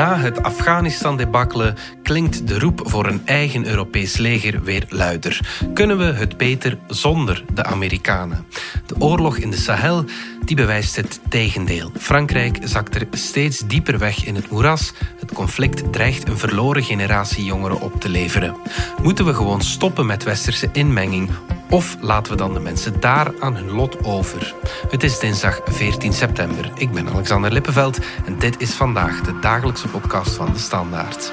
Na 0.00 0.18
het 0.18 0.42
Afghanistan-debakkelen 0.42 1.76
klinkt 2.02 2.48
de 2.48 2.58
roep 2.58 2.80
voor 2.84 3.06
een 3.06 3.22
eigen 3.24 3.66
Europees 3.66 4.16
leger 4.16 4.62
weer 4.62 4.84
luider. 4.88 5.40
Kunnen 5.74 5.98
we 5.98 6.04
het 6.04 6.36
beter 6.36 6.78
zonder 6.86 7.44
de 7.54 7.64
Amerikanen? 7.64 8.46
De 8.86 8.94
oorlog 8.98 9.36
in 9.36 9.50
de 9.50 9.56
Sahel 9.56 10.04
die 10.44 10.56
bewijst 10.56 10.96
het 10.96 11.20
tegendeel. 11.28 11.90
Frankrijk 11.98 12.58
zakt 12.62 12.94
er 12.94 13.06
steeds 13.10 13.58
dieper 13.58 13.98
weg 13.98 14.24
in 14.24 14.34
het 14.34 14.50
moeras. 14.50 14.92
Het 15.18 15.32
conflict 15.32 15.92
dreigt 15.92 16.28
een 16.28 16.38
verloren 16.38 16.82
generatie 16.82 17.44
jongeren 17.44 17.80
op 17.80 18.00
te 18.00 18.08
leveren. 18.08 18.56
Moeten 19.02 19.24
we 19.24 19.34
gewoon 19.34 19.62
stoppen 19.62 20.06
met 20.06 20.22
westerse 20.22 20.68
inmenging 20.72 21.30
of 21.70 21.96
laten 22.00 22.32
we 22.32 22.38
dan 22.38 22.52
de 22.54 22.60
mensen 22.60 23.00
daar 23.00 23.32
aan 23.40 23.56
hun 23.56 23.70
lot 23.70 24.04
over? 24.04 24.54
Het 24.90 25.02
is 25.02 25.18
dinsdag 25.18 25.60
14 25.64 26.12
september. 26.12 26.72
Ik 26.74 26.90
ben 26.90 27.08
Alexander 27.08 27.52
Lippenveld 27.52 27.98
en 28.26 28.38
dit 28.38 28.60
is 28.60 28.70
vandaag 28.70 29.20
de 29.20 29.38
dagelijkse 29.40 29.88
podcast 29.88 30.34
van 30.34 30.52
de 30.52 30.58
Standaard. 30.58 31.32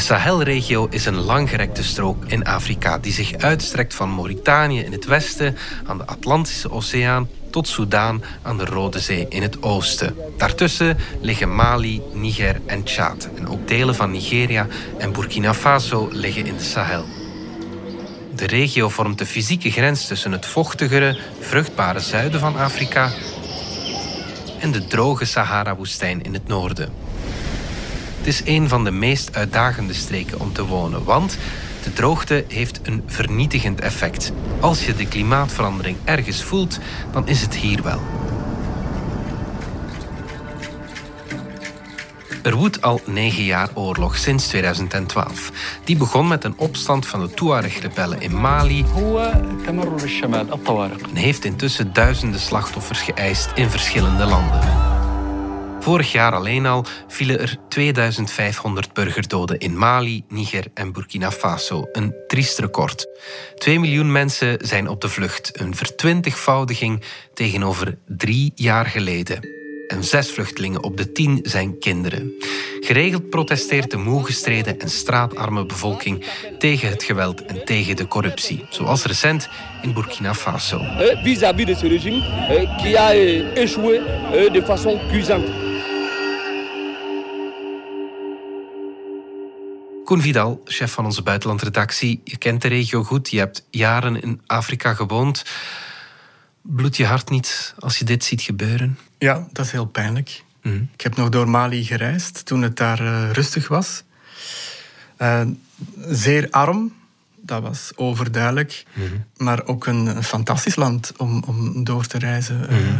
Sahelregio 0.00 0.86
is 0.90 1.06
een 1.06 1.20
langgerekte 1.20 1.84
strook 1.84 2.24
in 2.26 2.44
Afrika 2.44 2.98
die 2.98 3.12
zich 3.12 3.36
uitstrekt 3.36 3.94
van 3.94 4.14
Mauritanië 4.14 4.80
in 4.80 4.92
het 4.92 5.04
westen 5.04 5.56
aan 5.86 5.98
de 5.98 6.06
Atlantische 6.06 6.70
Oceaan 6.70 7.28
tot 7.50 7.68
Soudaan 7.68 8.22
aan 8.42 8.58
de 8.58 8.64
Rode 8.64 8.98
Zee 8.98 9.26
in 9.28 9.42
het 9.42 9.62
oosten. 9.62 10.16
Daartussen 10.36 10.98
liggen 11.20 11.54
Mali, 11.54 12.02
Niger 12.12 12.60
en 12.66 12.82
Tjaad. 12.82 13.28
En 13.36 13.48
ook 13.48 13.68
delen 13.68 13.94
van 13.94 14.10
Nigeria 14.10 14.66
en 14.98 15.12
Burkina 15.12 15.54
Faso 15.54 16.08
liggen 16.12 16.46
in 16.46 16.56
de 16.56 16.64
Sahel. 16.64 17.04
De 18.34 18.46
regio 18.46 18.88
vormt 18.88 19.18
de 19.18 19.26
fysieke 19.26 19.70
grens 19.70 20.06
tussen 20.06 20.32
het 20.32 20.46
vochtigere, 20.46 21.18
vruchtbare 21.40 22.00
zuiden 22.00 22.40
van 22.40 22.56
Afrika 22.56 23.10
en 24.60 24.72
de 24.72 24.86
droge 24.86 25.24
Sahara-woestijn 25.24 26.22
in 26.22 26.34
het 26.34 26.48
noorden. 26.48 27.09
Het 28.20 28.28
is 28.28 28.42
een 28.44 28.68
van 28.68 28.84
de 28.84 28.90
meest 28.90 29.36
uitdagende 29.36 29.94
streken 29.94 30.40
om 30.40 30.52
te 30.52 30.66
wonen, 30.66 31.04
want 31.04 31.38
de 31.82 31.92
droogte 31.92 32.44
heeft 32.48 32.80
een 32.82 33.02
vernietigend 33.06 33.80
effect. 33.80 34.32
Als 34.60 34.86
je 34.86 34.94
de 34.94 35.06
klimaatverandering 35.06 35.96
ergens 36.04 36.42
voelt, 36.42 36.78
dan 37.12 37.28
is 37.28 37.40
het 37.40 37.54
hier 37.54 37.82
wel. 37.82 38.00
Er 42.42 42.54
woedt 42.54 42.82
al 42.82 43.00
negen 43.06 43.44
jaar 43.44 43.68
oorlog 43.74 44.16
sinds 44.16 44.46
2012. 44.46 45.52
Die 45.84 45.96
begon 45.96 46.28
met 46.28 46.44
een 46.44 46.58
opstand 46.58 47.06
van 47.06 47.20
de 47.20 47.34
Tuareg-rebellen 47.34 48.20
in 48.20 48.40
Mali 48.40 48.84
en 49.66 51.16
heeft 51.16 51.44
intussen 51.44 51.92
duizenden 51.92 52.40
slachtoffers 52.40 53.00
geëist 53.00 53.50
in 53.54 53.70
verschillende 53.70 54.24
landen. 54.24 54.89
Vorig 55.80 56.12
jaar 56.12 56.34
alleen 56.34 56.66
al 56.66 56.84
vielen 57.08 57.40
er 57.40 57.56
2500 57.68 58.92
burgerdoden 58.92 59.58
in 59.58 59.78
Mali, 59.78 60.24
Niger 60.28 60.64
en 60.74 60.92
Burkina 60.92 61.30
Faso. 61.30 61.88
Een 61.92 62.14
triest 62.26 62.58
record. 62.58 63.06
2 63.54 63.80
miljoen 63.80 64.12
mensen 64.12 64.58
zijn 64.62 64.88
op 64.88 65.00
de 65.00 65.08
vlucht. 65.08 65.60
Een 65.60 65.76
vertwintigvoudiging 65.76 67.02
tegenover 67.34 67.98
drie 68.06 68.52
jaar 68.54 68.86
geleden 68.86 69.58
en 69.90 70.04
zes 70.04 70.30
vluchtelingen 70.30 70.82
op 70.82 70.96
de 70.96 71.12
tien 71.12 71.40
zijn 71.42 71.78
kinderen. 71.78 72.32
Geregeld 72.80 73.30
protesteert 73.30 73.90
de 73.90 73.96
moe 73.96 74.24
gestreden 74.24 74.80
en 74.80 74.90
straatarme 74.90 75.66
bevolking 75.66 76.24
tegen 76.58 76.88
het 76.88 77.02
geweld 77.02 77.44
en 77.44 77.64
tegen 77.64 77.96
de 77.96 78.06
corruptie, 78.06 78.64
zoals 78.68 79.04
recent 79.04 79.48
in 79.82 79.92
Burkina 79.92 80.34
Faso. 80.34 80.78
Eh, 80.78 81.22
vis-à-vis 81.22 81.66
de 81.66 81.74
ce 81.74 81.88
régime 81.88 82.22
eh, 82.48 82.76
qui 82.76 82.96
a 82.96 83.12
eh, 83.12 83.54
échoué 83.54 84.00
de 84.52 84.62
façon 84.62 84.98
cuisante. 85.08 85.69
Koen 90.10 90.20
Vidal, 90.20 90.60
chef 90.64 90.92
van 90.92 91.04
onze 91.04 91.22
buitenlandredactie. 91.22 92.20
Je 92.24 92.36
kent 92.36 92.62
de 92.62 92.68
regio 92.68 93.04
goed, 93.04 93.30
je 93.30 93.38
hebt 93.38 93.66
jaren 93.70 94.22
in 94.22 94.40
Afrika 94.46 94.94
gewoond. 94.94 95.44
Bloedt 96.62 96.96
je 96.96 97.06
hart 97.06 97.30
niet 97.30 97.74
als 97.78 97.98
je 97.98 98.04
dit 98.04 98.24
ziet 98.24 98.42
gebeuren? 98.42 98.98
Ja, 99.18 99.46
dat 99.52 99.66
is 99.66 99.72
heel 99.72 99.86
pijnlijk. 99.86 100.44
Mhm. 100.62 100.82
Ik 100.92 101.00
heb 101.00 101.16
nog 101.16 101.28
door 101.28 101.48
Mali 101.48 101.84
gereisd 101.84 102.44
toen 102.44 102.62
het 102.62 102.76
daar 102.76 103.00
uh, 103.00 103.30
rustig 103.30 103.68
was. 103.68 104.02
Uh, 105.18 105.42
zeer 106.06 106.50
arm, 106.50 106.94
dat 107.42 107.62
was 107.62 107.92
overduidelijk. 107.96 108.84
Mm 108.94 109.24
Maar 109.36 109.66
ook 109.66 109.86
een, 109.86 110.22
fantastisch 110.22 110.76
land 110.76 111.12
om, 111.16 111.42
om 111.46 111.84
door 111.84 112.06
te 112.06 112.18
reizen. 112.18 112.56
Mm 112.56 112.76
uh, 112.76 112.98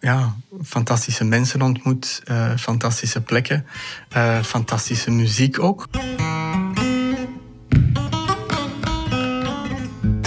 ja, 0.00 0.36
fantastische 0.64 1.24
mensen 1.24 1.62
ontmoet, 1.62 2.22
fantastische 2.56 3.20
plekken, 3.20 3.66
fantastische 4.42 5.10
muziek 5.10 5.62
ook. 5.62 5.88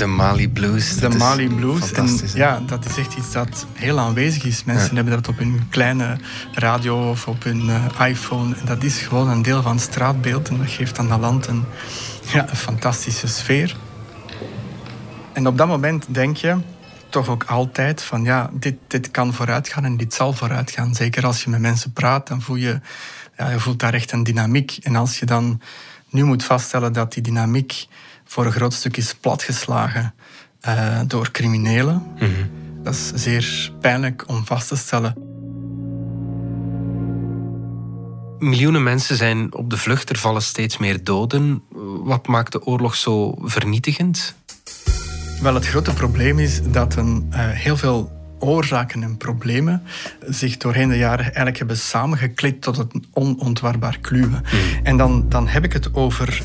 De 0.03 0.09
Mali 0.09 0.49
Blues. 0.49 0.95
De 0.95 1.09
Mali 1.09 1.47
Blues. 1.47 1.91
En 1.91 2.19
ja, 2.33 2.61
dat 2.65 2.85
is 2.85 2.97
echt 2.97 3.15
iets 3.15 3.31
dat 3.31 3.65
heel 3.73 3.99
aanwezig 3.99 4.43
is. 4.43 4.63
Mensen 4.63 4.95
hebben 4.95 5.13
dat 5.13 5.27
op 5.27 5.37
hun 5.37 5.67
kleine 5.69 6.17
radio 6.53 7.09
of 7.09 7.27
op 7.27 7.43
hun 7.43 7.65
uh, 7.65 8.07
iPhone. 8.07 8.55
En 8.55 8.65
dat 8.65 8.83
is 8.83 8.97
gewoon 8.97 9.29
een 9.29 9.41
deel 9.41 9.61
van 9.61 9.71
het 9.71 9.81
straatbeeld. 9.81 10.49
En 10.49 10.57
dat 10.57 10.69
geeft 10.69 10.99
aan 10.99 11.07
dat 11.07 11.19
land 11.19 11.47
een, 11.47 11.63
ja, 12.33 12.49
een 12.49 12.55
fantastische 12.55 13.27
sfeer. 13.27 13.75
En 15.33 15.47
op 15.47 15.57
dat 15.57 15.67
moment 15.67 16.05
denk 16.07 16.37
je 16.37 16.57
toch 17.09 17.27
ook 17.27 17.43
altijd 17.43 18.01
van 18.01 18.23
ja, 18.23 18.49
dit, 18.53 18.75
dit 18.87 19.11
kan 19.11 19.33
vooruitgaan 19.33 19.85
en 19.85 19.97
dit 19.97 20.13
zal 20.13 20.33
vooruitgaan. 20.33 20.95
Zeker 20.95 21.25
als 21.25 21.43
je 21.43 21.49
met 21.49 21.59
mensen 21.59 21.93
praat, 21.93 22.27
dan 22.27 22.41
voel 22.41 22.55
je, 22.55 22.79
ja, 23.37 23.49
je 23.49 23.59
voelt 23.59 23.79
daar 23.79 23.93
echt 23.93 24.11
een 24.11 24.23
dynamiek. 24.23 24.77
En 24.81 24.95
als 24.95 25.19
je 25.19 25.25
dan 25.25 25.61
nu 26.09 26.23
moet 26.23 26.43
vaststellen 26.43 26.93
dat 26.93 27.13
die 27.13 27.23
dynamiek 27.23 27.87
voor 28.33 28.45
een 28.45 28.51
groot 28.51 28.73
stuk 28.73 28.97
is 28.97 29.13
platgeslagen 29.13 30.13
uh, 30.67 30.99
door 31.07 31.31
criminelen. 31.31 31.93
Mm 31.93 32.17
-hmm. 32.17 32.83
Dat 32.83 32.93
is 32.93 33.11
zeer 33.13 33.71
pijnlijk 33.81 34.23
om 34.27 34.45
vast 34.45 34.67
te 34.67 34.75
stellen. 34.75 35.15
Miljoenen 38.39 38.83
mensen 38.83 39.15
zijn 39.15 39.53
op 39.53 39.69
de 39.69 39.77
vlucht, 39.77 40.09
er 40.09 40.17
vallen 40.17 40.41
steeds 40.41 40.77
meer 40.77 41.03
doden. 41.03 41.63
Wat 42.03 42.27
maakt 42.27 42.51
de 42.51 42.65
oorlog 42.65 42.95
zo 42.95 43.35
vernietigend? 43.39 44.35
Wel, 45.41 45.53
het 45.53 45.67
grote 45.67 45.93
probleem 45.93 46.39
is 46.39 46.61
dat 46.61 46.95
een, 46.95 47.27
uh, 47.31 47.39
heel 47.49 47.77
veel 47.77 48.11
oorzaken 48.39 49.03
en 49.03 49.17
problemen 49.17 49.83
zich 50.27 50.57
doorheen 50.57 50.89
de 50.89 50.97
jaren 50.97 51.25
eigenlijk 51.25 51.57
hebben 51.57 51.77
samengeklikt 51.77 52.61
tot 52.61 52.77
een 52.77 53.05
onontwarbaar 53.13 53.97
kluwen. 54.01 54.29
Mm. 54.51 54.83
En 54.83 54.97
dan, 54.97 55.29
dan 55.29 55.47
heb 55.47 55.63
ik 55.63 55.73
het 55.73 55.93
over 55.93 56.43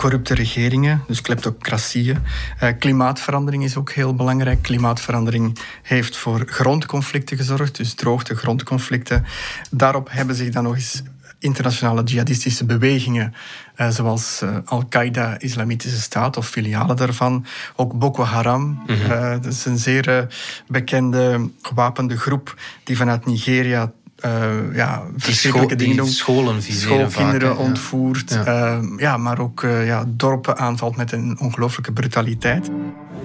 corrupte 0.00 0.34
regeringen, 0.34 1.02
dus 1.06 1.20
kleptocratieën. 1.20 2.18
Uh, 2.62 2.68
klimaatverandering 2.78 3.64
is 3.64 3.76
ook 3.76 3.92
heel 3.92 4.14
belangrijk. 4.14 4.62
Klimaatverandering 4.62 5.58
heeft 5.82 6.16
voor 6.16 6.42
grondconflicten 6.46 7.36
gezorgd, 7.36 7.76
dus 7.76 7.94
droogte, 7.94 8.34
grondconflicten. 8.34 9.24
Daarop 9.70 10.08
hebben 10.10 10.34
zich 10.34 10.50
dan 10.50 10.62
nog 10.62 10.74
eens 10.74 11.02
internationale 11.38 12.02
jihadistische 12.02 12.64
bewegingen, 12.64 13.34
uh, 13.76 13.88
zoals 13.88 14.40
uh, 14.42 14.56
Al-Qaeda, 14.64 15.38
Islamitische 15.38 16.00
Staat 16.00 16.36
of 16.36 16.48
filialen 16.48 16.96
daarvan. 16.96 17.46
Ook 17.76 17.98
Boko 17.98 18.22
Haram, 18.22 18.62
mm 18.62 18.86
-hmm. 18.86 19.08
dat 19.42 19.52
is 19.52 19.64
een 19.64 19.78
zeer 19.78 20.26
bekende 20.66 21.50
gewapende 21.62 22.16
groep 22.16 22.54
die 22.84 22.96
vanuit 22.96 23.26
Nigeria 23.26 23.92
uh, 24.24 24.74
ja, 24.74 25.02
verschillende 25.16 25.76
dingen 25.76 25.96
doen. 25.96 26.06
Scholen 26.06 26.62
Schoolkinderen 26.62 27.56
ontvoerd. 27.56 28.30
Ja. 28.44 28.78
Uh, 28.78 28.98
ja. 28.98 29.16
maar 29.16 29.38
ook 29.38 29.62
uh, 29.62 29.86
ja, 29.86 30.04
dorpen 30.06 30.58
aanvalt 30.58 30.96
met 30.96 31.12
een 31.12 31.36
ongelooflijke 31.40 31.92
brutaliteit. 31.92 32.70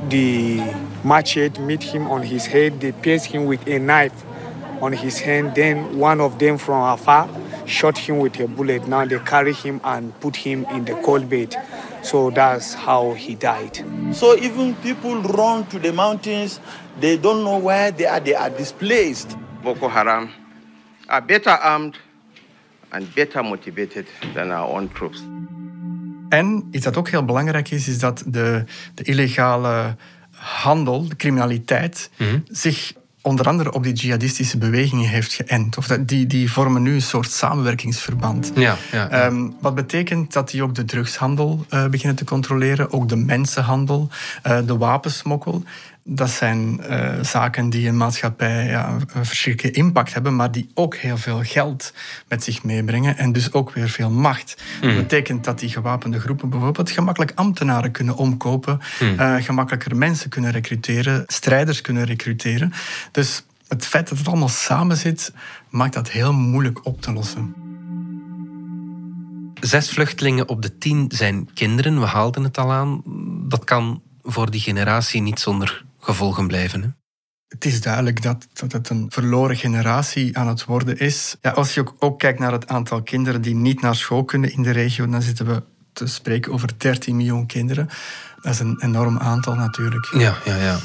The 0.07 0.61
machete 1.01 1.61
meet 1.61 1.83
him 1.83 2.07
on 2.07 2.21
his 2.21 2.47
head. 2.47 2.79
They 2.79 2.93
pierce 2.99 3.29
him 3.31 3.45
with 3.45 3.59
a 3.67 3.77
knife 3.77 4.15
on 4.79 4.93
his 4.93 5.23
hand. 5.23 5.55
Then 5.55 5.77
one 5.99 6.23
of 6.23 6.37
them 6.37 6.59
from 6.59 6.81
afar 6.81 7.27
shot 7.65 7.97
him 7.97 8.19
with 8.19 8.39
a 8.39 8.47
bullet. 8.47 8.87
Now 8.87 9.07
they 9.07 9.19
carry 9.19 9.53
him 9.53 9.79
and 9.83 10.19
put 10.19 10.35
him 10.35 10.65
in 10.73 10.85
the 10.85 10.93
cold 11.01 11.29
bed. 11.29 11.55
So 12.01 12.29
that's 12.29 12.75
how 12.75 13.13
he 13.13 13.35
died. 13.35 13.83
So 14.11 14.35
even 14.35 14.75
people 14.75 15.15
run 15.15 15.65
to 15.65 15.79
the 15.79 15.91
mountains, 15.91 16.59
they 16.99 17.17
don't 17.17 17.43
know 17.43 17.57
where 17.57 17.91
they 17.91 18.05
are. 18.05 18.19
They 18.19 18.35
are 18.35 18.49
displaced. 18.57 19.37
Boko 19.63 19.87
Haram 19.87 20.29
are 21.05 21.25
better 21.25 21.57
armed 21.57 21.99
and 22.89 23.13
better 23.13 23.43
motivated 23.43 24.07
than 24.33 24.51
our 24.51 24.69
own 24.69 24.89
troops. 24.93 25.23
En 26.29 26.67
iets 26.71 26.83
dat 26.83 26.97
ook 26.97 27.09
heel 27.09 27.25
belangrijk 27.25 27.71
is, 27.71 27.87
is 27.87 27.99
dat 27.99 28.23
de, 28.25 28.63
de 28.93 29.03
illegale 29.03 29.95
handel, 30.35 31.07
de 31.07 31.15
criminaliteit, 31.15 32.09
mm 32.17 32.27
-hmm. 32.27 32.43
zich 32.47 32.93
onder 33.25 33.47
andere 33.47 33.73
op 33.73 33.83
die 33.83 33.93
jihadistische 33.93 34.57
bewegingen 34.57 35.09
heeft 35.09 35.33
geënt. 35.33 35.77
Of 35.77 35.87
dat, 35.87 36.07
die, 36.07 36.27
die 36.27 36.51
vormen 36.51 36.81
nu 36.81 36.93
een 36.93 37.01
soort 37.01 37.31
samenwerkingsverband. 37.31 38.51
Ja, 38.55 38.61
ja, 38.61 38.77
ja. 38.91 39.09
Ehm, 39.09 39.49
wat 39.59 39.75
betekent 39.75 40.33
dat 40.33 40.49
die 40.49 40.63
ook 40.63 40.75
de 40.75 40.85
drugshandel 40.85 41.65
uh, 41.69 41.87
beginnen 41.87 42.15
te 42.15 42.25
controleren, 42.25 42.91
ook 42.91 43.09
de 43.09 43.15
mensenhandel, 43.15 44.09
uh, 44.47 44.59
de 44.65 44.77
wapensmokkel. 44.77 45.63
Dat 46.07 46.29
zijn 46.29 46.79
uh, 46.89 47.13
zaken 47.21 47.69
die 47.69 47.87
een 47.87 47.97
maatschappij 47.97 48.65
ja, 48.65 48.97
een 49.13 49.25
verschrikkelijke 49.25 49.79
impact 49.79 50.13
hebben, 50.13 50.35
maar 50.35 50.51
die 50.51 50.69
ook 50.73 50.95
heel 50.95 51.17
veel 51.17 51.43
geld 51.43 51.93
met 52.27 52.43
zich 52.43 52.63
meebrengen 52.63 53.17
en 53.17 53.31
dus 53.31 53.51
ook 53.51 53.73
weer 53.73 53.89
veel 53.89 54.09
macht. 54.09 54.63
Mm. 54.81 54.87
Dat 54.87 54.97
betekent 54.97 55.43
dat 55.43 55.59
die 55.59 55.69
gewapende 55.69 56.19
groepen 56.19 56.49
bijvoorbeeld 56.49 56.91
gemakkelijk 56.91 57.31
ambtenaren 57.35 57.91
kunnen 57.91 58.15
omkopen, 58.15 58.79
mm. 58.99 59.19
uh, 59.19 59.35
gemakkelijker 59.35 59.97
mensen 59.97 60.29
kunnen 60.29 60.51
recruteren, 60.51 61.23
strijders 61.27 61.81
kunnen 61.81 62.05
recruteren. 62.05 62.73
Dus 63.11 63.45
het 63.67 63.85
feit 63.85 64.09
dat 64.09 64.17
het 64.17 64.27
allemaal 64.27 64.49
samen 64.49 64.97
zit, 64.97 65.33
maakt 65.69 65.93
dat 65.93 66.09
heel 66.09 66.33
moeilijk 66.33 66.85
op 66.85 67.01
te 67.01 67.13
lossen. 67.13 67.53
Zes 69.59 69.89
vluchtelingen 69.89 70.49
op 70.49 70.61
de 70.61 70.77
tien 70.77 71.11
zijn 71.13 71.49
kinderen, 71.53 71.99
we 71.99 72.05
haalden 72.05 72.43
het 72.43 72.57
al 72.57 72.71
aan. 72.71 73.01
Dat 73.47 73.63
kan 73.63 74.01
voor 74.23 74.51
die 74.51 74.61
generatie 74.61 75.21
niet 75.21 75.39
zonder 75.39 75.85
gevolgen 76.05 76.47
blijven. 76.47 76.81
Hè? 76.81 76.87
Het 77.47 77.65
is 77.65 77.81
duidelijk 77.81 78.21
dat, 78.21 78.47
dat 78.53 78.71
het 78.71 78.89
een 78.89 79.05
verloren 79.09 79.55
generatie 79.55 80.37
aan 80.37 80.47
het 80.47 80.65
worden 80.65 80.99
is. 80.99 81.35
Ja, 81.41 81.51
als 81.51 81.73
je 81.73 81.79
ook, 81.79 81.95
ook 81.99 82.19
kijkt 82.19 82.39
naar 82.39 82.51
het 82.51 82.67
aantal 82.67 83.03
kinderen 83.03 83.41
die 83.41 83.55
niet 83.55 83.81
naar 83.81 83.95
school 83.95 84.23
kunnen 84.23 84.51
in 84.51 84.63
de 84.63 84.71
regio, 84.71 85.09
dan 85.09 85.21
zitten 85.21 85.45
we 85.45 85.63
te 85.93 86.07
spreken 86.07 86.51
over 86.51 86.69
13 86.77 87.15
miljoen 87.15 87.45
kinderen. 87.45 87.89
Dat 88.41 88.53
is 88.53 88.59
een 88.59 88.81
enorm 88.81 89.17
aantal 89.17 89.55
natuurlijk. 89.55 90.05
Ja, 90.05 90.37
ja, 90.45 90.55
ja. 90.55 90.79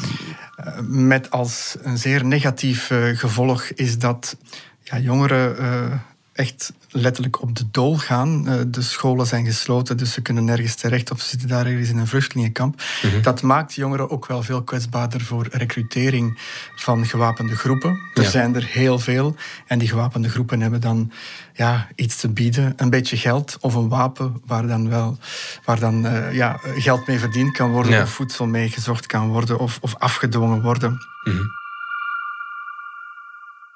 Eh, 0.57 0.79
met 0.81 1.31
als 1.31 1.77
een 1.83 1.99
zeer 1.99 2.25
negatief 2.25 2.91
eh, 2.91 3.19
gevolg 3.19 3.63
is 3.63 3.99
dat 3.99 4.37
ja, 4.83 4.99
jongeren 4.99 5.63
uh, 5.63 5.93
echt 6.33 6.73
letterlijk 6.91 7.43
op 7.43 7.57
de 7.57 7.65
dool 7.71 7.97
gaan. 7.97 8.49
Eh, 8.49 8.55
de 8.67 8.83
scholen 8.83 9.27
zijn 9.27 9.45
gesloten, 9.45 9.97
dus 9.97 10.13
ze 10.13 10.23
kunnen 10.23 10.45
nergens 10.45 10.75
terecht 10.75 11.11
of 11.11 11.21
ze 11.21 11.29
zitten 11.29 11.49
daar 11.49 11.67
ergens 11.67 11.89
in 11.89 11.99
een 11.99 12.07
vluchtelingenkamp. 12.07 12.83
Mhm. 13.03 13.23
Dat 13.23 13.43
maakt 13.43 13.75
jongeren 13.75 14.11
ook 14.11 14.27
wel 14.27 14.43
veel 14.43 14.63
kwetsbaarder 14.63 15.21
voor 15.21 15.47
recrutering 15.51 16.39
van 16.77 17.07
gewapende 17.07 17.57
groepen. 17.57 17.99
Er 18.15 18.25
zijn 18.25 18.55
er 18.55 18.65
heel 18.65 18.99
veel 18.99 19.37
en 19.67 19.79
die 19.79 19.89
gewapende 19.89 20.29
groepen 20.29 20.61
hebben 20.61 20.81
dan 20.81 21.13
ja, 21.55 21.89
iets 21.95 22.17
te 22.17 22.29
bieden. 22.29 22.73
Een 22.77 22.91
beetje 22.91 23.17
geld 23.17 23.57
of 23.61 23.75
een 23.75 23.89
wapen 23.89 24.43
waar 24.47 24.67
dan, 24.67 24.89
wel, 24.89 25.19
waar 25.65 25.81
dan 25.81 26.07
uh, 26.07 26.33
ja, 26.33 26.61
geld 26.63 27.07
mee 27.07 27.19
verdiend 27.19 27.53
kan 27.53 27.71
worden 27.71 28.03
of 28.03 28.11
voedsel 28.11 28.47
mee 28.47 28.69
gezocht 28.69 29.07
kan 29.07 29.29
worden 29.29 29.59
of, 29.59 29.79
of 29.81 29.95
afgedwongen 29.99 30.63
worden. 30.63 30.99
Mhm. 31.25 31.60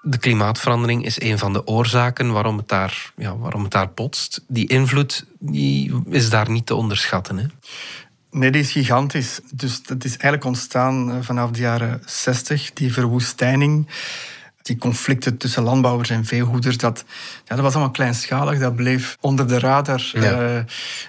De 0.07 0.19
klimaatverandering 0.19 1.05
is 1.05 1.21
een 1.21 1.39
van 1.39 1.53
de 1.53 1.67
oorzaken 1.67 2.33
waarom 2.33 2.57
het 2.57 2.69
daar, 2.69 3.13
ja, 3.17 3.37
waarom 3.37 3.63
het 3.63 3.73
daar 3.73 3.91
botst. 3.95 4.45
Die 4.49 4.69
invloed 4.69 5.27
die 5.39 6.03
is 6.09 6.31
daar 6.31 6.51
niet 6.51 6.67
te 6.67 6.75
onderschatten. 6.75 7.37
Hè? 7.37 7.47
Nee, 8.31 8.51
die 8.51 8.61
is 8.61 8.73
gigantisch. 8.73 9.41
Dus 9.53 9.83
dat 9.83 10.05
is 10.05 10.11
eigenlijk 10.11 10.45
ontstaan 10.45 11.11
eh, 11.11 11.17
vanaf 11.21 11.51
de 11.51 11.61
jaren 11.61 12.03
60, 12.07 12.73
die 12.73 12.93
verwoestijning 12.93 13.89
die 14.65 14.79
conflicten 14.79 15.37
tussen 15.37 15.63
landbouwers 15.63 16.11
en 16.11 16.25
veehoeders, 16.25 16.77
dat, 16.77 17.05
ja, 17.45 17.55
dat 17.55 17.65
was 17.65 17.73
allemaal 17.73 17.93
kleinschalig. 17.93 18.59
Dat 18.59 18.77
bleef 18.77 19.17
onder 19.21 19.49
de 19.49 19.59
radar 19.59 20.11
eh, 20.15 20.59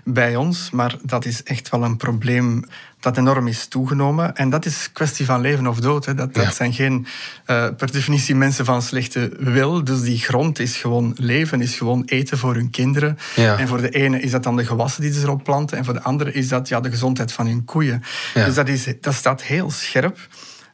bij 0.03 0.35
ons. 0.35 0.69
Maar 0.69 0.95
dat 1.01 1.25
is 1.25 1.43
echt 1.43 1.69
wel 1.69 1.83
een 1.83 1.97
probleem 1.97 2.65
dat 2.99 3.17
enorm 3.17 3.47
is 3.47 3.65
toegenomen. 3.65 4.35
En 4.35 4.49
dat 4.49 4.65
is 4.65 4.91
kwestie 4.91 5.25
van 5.25 5.41
leven 5.41 5.67
of 5.67 5.79
dood. 5.79 6.05
Hè. 6.05 6.13
Dat, 6.13 6.33
dat 6.33 6.55
zijn 6.55 6.73
geen, 6.73 7.07
uh, 7.47 7.67
per 7.77 7.91
definitie, 7.91 8.35
mensen 8.35 8.65
van 8.65 8.81
slechte 8.81 9.31
wil. 9.39 9.83
Dus 9.83 10.01
die 10.01 10.19
grond 10.19 10.59
is 10.59 10.77
gewoon 10.77 11.13
leven, 11.17 11.61
is 11.61 11.77
gewoon 11.77 12.03
eten 12.05 12.37
voor 12.37 12.53
hun 12.53 12.69
kinderen. 12.69 13.17
En 13.35 13.67
voor 13.67 13.81
de 13.81 13.89
ene 13.89 14.19
is 14.19 14.31
dat 14.31 14.43
dan 14.43 14.55
de 14.55 14.65
gewassen 14.65 15.01
die 15.01 15.13
ze 15.13 15.21
erop 15.21 15.43
planten. 15.43 15.77
En 15.77 15.85
voor 15.85 15.93
de 15.93 16.01
andere 16.01 16.31
is 16.31 16.47
dat 16.47 16.67
ja, 16.67 16.79
de 16.79 16.89
gezondheid 16.89 17.31
van 17.31 17.47
hun 17.47 17.65
koeien. 17.65 18.03
Dus 18.33 18.53
dat, 18.53 18.67
is, 18.67 18.87
dat 19.01 19.13
staat 19.13 19.43
heel 19.43 19.71
scherp. 19.71 20.17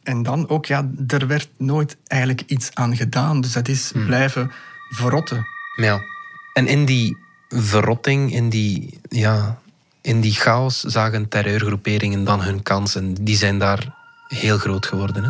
En 0.03 0.23
dan 0.23 0.49
ook, 0.49 0.65
ja, 0.65 0.89
er 1.07 1.27
werd 1.27 1.49
nooit 1.57 1.97
eigenlijk 2.07 2.43
iets 2.47 2.69
aan 2.73 2.95
gedaan. 2.95 3.41
Dus 3.41 3.53
dat 3.53 3.67
is 3.67 3.91
hmm. 3.91 4.05
blijven 4.05 4.51
verrotten. 4.89 5.47
Ja. 5.75 6.01
En 6.53 6.67
in 6.67 6.85
die 6.85 7.17
verrotting, 7.49 8.33
in 8.33 8.49
die, 8.49 8.99
ja, 9.09 9.59
in 10.01 10.21
die 10.21 10.33
chaos, 10.33 10.79
zagen 10.79 11.27
terreurgroeperingen 11.27 12.23
dan 12.23 12.41
hun 12.41 12.63
kansen. 12.63 13.13
Die 13.13 13.35
zijn 13.35 13.59
daar 13.59 13.93
heel 14.27 14.57
groot 14.57 14.85
geworden. 14.85 15.23
Hè? 15.23 15.29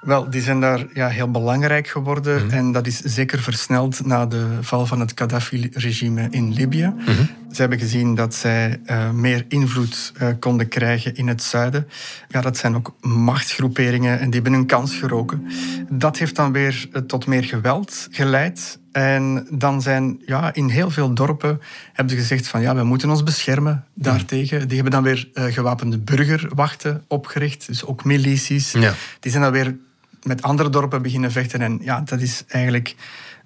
Wel, 0.00 0.30
die 0.30 0.42
zijn 0.42 0.60
daar 0.60 0.86
ja, 0.94 1.08
heel 1.08 1.30
belangrijk 1.30 1.88
geworden. 1.88 2.46
Mhm. 2.46 2.54
En 2.54 2.72
dat 2.72 2.86
is 2.86 2.98
zeker 2.98 3.42
versneld 3.42 4.06
na 4.06 4.26
de 4.26 4.58
val 4.60 4.86
van 4.86 5.00
het 5.00 5.12
Gaddafi-regime 5.14 6.28
in 6.30 6.52
Libië. 6.52 6.92
Mm 7.06 7.39
Ze 7.52 7.60
hebben 7.60 7.78
gezien 7.78 8.14
dat 8.14 8.34
zij 8.34 8.80
uh, 8.86 9.10
meer 9.10 9.44
invloed 9.48 10.12
uh, 10.22 10.28
konden 10.38 10.68
krijgen 10.68 11.16
in 11.16 11.28
het 11.28 11.42
zuiden. 11.42 11.88
Ja, 12.28 12.40
dat 12.40 12.56
zijn 12.56 12.76
ook 12.76 12.94
machtsgroeperingen 13.00 14.18
en 14.18 14.24
die 14.24 14.34
hebben 14.34 14.52
hun 14.52 14.66
kans 14.66 14.94
geroken. 14.94 15.46
Dat 15.88 16.18
heeft 16.18 16.36
dan 16.36 16.52
weer 16.52 16.88
uh, 16.92 17.02
tot 17.02 17.26
meer 17.26 17.44
geweld 17.44 18.08
geleid. 18.10 18.78
En 18.92 19.46
dan 19.50 19.82
zijn 19.82 20.22
ja, 20.26 20.54
in 20.54 20.68
heel 20.68 20.90
veel 20.90 21.14
dorpen 21.14 21.60
hebben 21.92 22.14
ze 22.14 22.20
gezegd 22.20 22.48
van 22.48 22.60
ja, 22.60 22.74
we 22.74 22.84
moeten 22.84 23.10
ons 23.10 23.22
beschermen 23.22 23.84
daartegen. 23.94 24.68
Die 24.68 24.74
hebben 24.74 24.92
dan 24.92 25.02
weer 25.02 25.28
gewapende 25.34 25.98
burgerwachten 25.98 27.04
opgericht, 27.08 27.66
dus 27.66 27.84
ook 27.84 28.04
milities. 28.04 28.72
Ja. 28.72 28.94
Die 29.20 29.30
zijn 29.30 29.42
dan 29.42 29.52
weer 29.52 29.76
met 30.22 30.42
andere 30.42 30.70
dorpen 30.70 31.02
beginnen 31.02 31.32
vechten. 31.32 31.60
En 31.60 31.78
ja, 31.82 32.00
dat 32.00 32.20
is 32.20 32.44
eigenlijk 32.48 32.94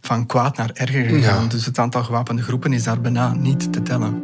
van 0.07 0.27
kwaad 0.27 0.57
naar 0.57 0.71
erger 0.73 1.05
gegaan. 1.05 1.49
Dus 1.49 1.67
het 1.67 1.79
aantal 1.79 2.03
gewapende 2.03 2.43
groepen 2.43 2.73
is 2.73 2.83
daar 2.83 3.01
bijna 3.01 3.35
niet 3.35 3.73
te 3.73 3.83
tellen. 3.83 4.23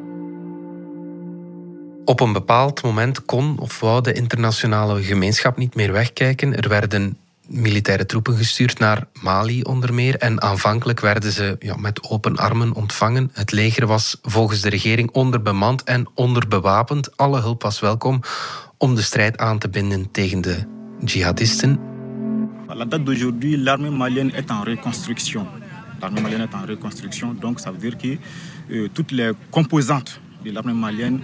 Op 2.04 2.20
een 2.20 2.32
bepaald 2.32 2.82
moment 2.82 3.24
kon 3.24 3.58
of 3.58 3.80
wou 3.80 4.02
de 4.02 4.12
internationale 4.12 5.02
gemeenschap 5.02 5.56
niet 5.56 5.74
meer 5.74 5.92
wegkijken. 5.92 6.56
Er 6.56 6.68
werden 6.68 7.16
militaire 7.46 8.06
troepen 8.06 8.36
gestuurd 8.36 8.78
naar 8.78 9.06
Mali 9.22 9.62
onder 9.62 9.94
meer. 9.94 10.16
En 10.16 10.42
aanvankelijk 10.42 11.00
werden 11.00 11.32
ze 11.32 11.56
ja, 11.58 11.76
met 11.76 12.10
open 12.10 12.36
armen 12.36 12.74
ontvangen. 12.74 13.30
Het 13.32 13.52
leger 13.52 13.86
was 13.86 14.18
volgens 14.22 14.60
de 14.60 14.68
regering 14.68 15.10
onderbemand 15.10 15.82
en 15.84 16.08
onderbewapend. 16.14 17.16
Alle 17.16 17.40
hulp 17.40 17.62
was 17.62 17.80
welkom 17.80 18.20
om 18.76 18.94
de 18.94 19.02
strijd 19.02 19.38
aan 19.38 19.58
te 19.58 19.68
binden 19.68 20.10
tegen 20.10 20.40
de 20.40 20.56
jihadisten. 21.04 21.78
À 22.68 22.74
la 22.76 22.84
date 22.84 23.02
d'aujourd'hui, 23.02 23.58
l'armée 23.58 23.90
malienne 23.90 24.32
est 24.32 24.50
en 24.50 24.62
reconstruction. 24.62 25.59
L'armée 26.00 26.20
malienne 26.20 26.42
est 26.42 26.54
en 26.54 26.62
reconstruction, 26.66 27.34
donc 27.34 27.60
ça 27.60 27.70
veut 27.70 27.78
dire 27.78 27.96
que 27.98 28.16
euh, 28.72 28.88
toutes 28.92 29.12
les 29.12 29.32
composantes 29.50 30.20
de 30.44 30.50
l'armée 30.50 30.72
malienne 30.72 31.20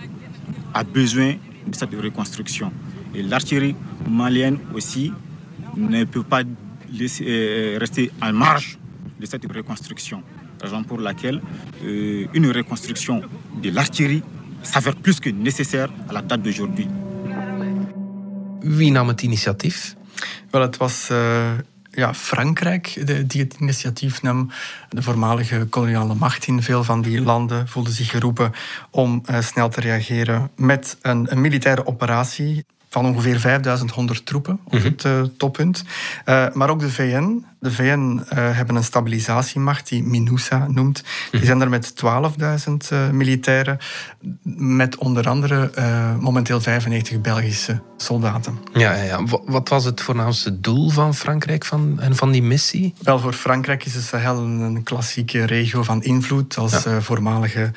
a 0.75 0.85
besoin 0.85 1.35
de 1.67 1.75
cette 1.75 1.95
reconstruction. 1.95 2.71
Et 3.15 3.23
l'artillerie 3.23 3.75
malienne 4.09 4.59
aussi 4.75 5.13
ne 5.77 6.05
peut 6.05 6.23
pas 6.23 6.43
euh, 6.43 7.79
rester 7.81 8.11
en 8.23 8.33
marge 8.33 8.79
de 9.19 9.27
cette 9.27 9.51
reconstruction. 9.51 10.23
Raison 10.63 10.83
pour 10.85 11.01
laquelle 11.01 11.41
euh, 11.85 12.27
une 12.35 12.51
reconstruction 12.51 13.23
de 13.63 13.71
l'artillerie 13.71 14.23
s'avère 14.63 14.97
plus 14.97 15.21
que 15.21 15.31
nécessaire 15.31 15.89
à 16.09 16.13
la 16.13 16.23
date 16.23 16.43
d'aujourd'hui. 16.43 16.87
Wie 18.67 18.91
nam 18.91 19.09
het 19.09 19.23
initiatief? 19.23 19.95
Uh, 20.53 21.59
ja, 21.97 22.15
Frankrijk 22.15 23.03
die 23.31 23.43
het 23.43 23.57
initiatief 23.61 24.23
nam. 24.23 24.51
De 24.89 25.03
voormalige 25.03 25.67
koloniale 25.71 26.15
macht 26.15 26.47
in 26.47 26.63
veel 26.63 26.85
van 26.85 27.03
die 27.03 27.21
landen 27.21 27.69
voelde 27.69 27.91
zich 27.91 28.11
geroepen 28.11 28.53
om 28.91 29.23
uh, 29.31 29.41
snel 29.41 29.69
te 29.69 29.81
reageren 29.81 30.51
met 30.57 30.97
een, 31.03 31.27
een 31.31 31.41
militaire 31.41 31.87
operatie 31.87 32.65
van 32.89 33.07
ongeveer 33.07 33.41
5100 33.41 34.27
troepen 34.27 34.61
op 34.65 34.73
mhm. 34.73 34.85
het 34.85 35.05
uh, 35.05 35.23
toppunt. 35.37 35.85
Uh, 36.27 36.47
maar 36.53 36.71
ook 36.71 36.81
de 36.81 36.91
VN. 36.91 37.45
De 37.61 37.73
VN 37.73 38.21
uh, 38.21 38.23
hebben 38.31 38.77
een 38.77 38.85
stabilisatiemacht 38.85 39.89
die 39.89 40.03
MINUSA 40.03 40.67
noemt. 40.69 41.03
Die 41.31 41.41
mhm. 41.41 41.47
zijn 41.47 41.61
er 41.61 41.69
met 41.69 41.95
12.000 42.91 43.11
militairen, 43.13 43.79
met 44.59 44.97
onder 44.97 45.29
andere 45.29 45.71
momenteel 46.21 46.61
95 46.61 47.21
Belgische 47.21 47.81
soldaten. 47.97 48.59
Ja, 48.73 48.95
ja, 48.95 49.03
ja, 49.03 49.25
Wat 49.45 49.69
was 49.69 49.85
het 49.85 50.01
voornaamste 50.01 50.61
doel 50.61 50.91
van 50.91 51.15
Frankrijk 51.15 51.65
van, 51.65 52.01
en 52.01 52.17
van 52.17 52.31
die 52.31 52.43
missie? 52.43 52.95
Wel, 53.03 53.19
voor 53.19 53.33
Frankrijk 53.33 53.85
is 53.85 53.93
de 53.93 54.01
Sahel 54.01 54.39
een 54.39 54.83
klassieke 54.83 55.45
regio 55.45 55.83
van 55.83 56.03
invloed 56.03 56.57
als 56.57 56.83
ja. 56.83 57.01
voormalige 57.01 57.73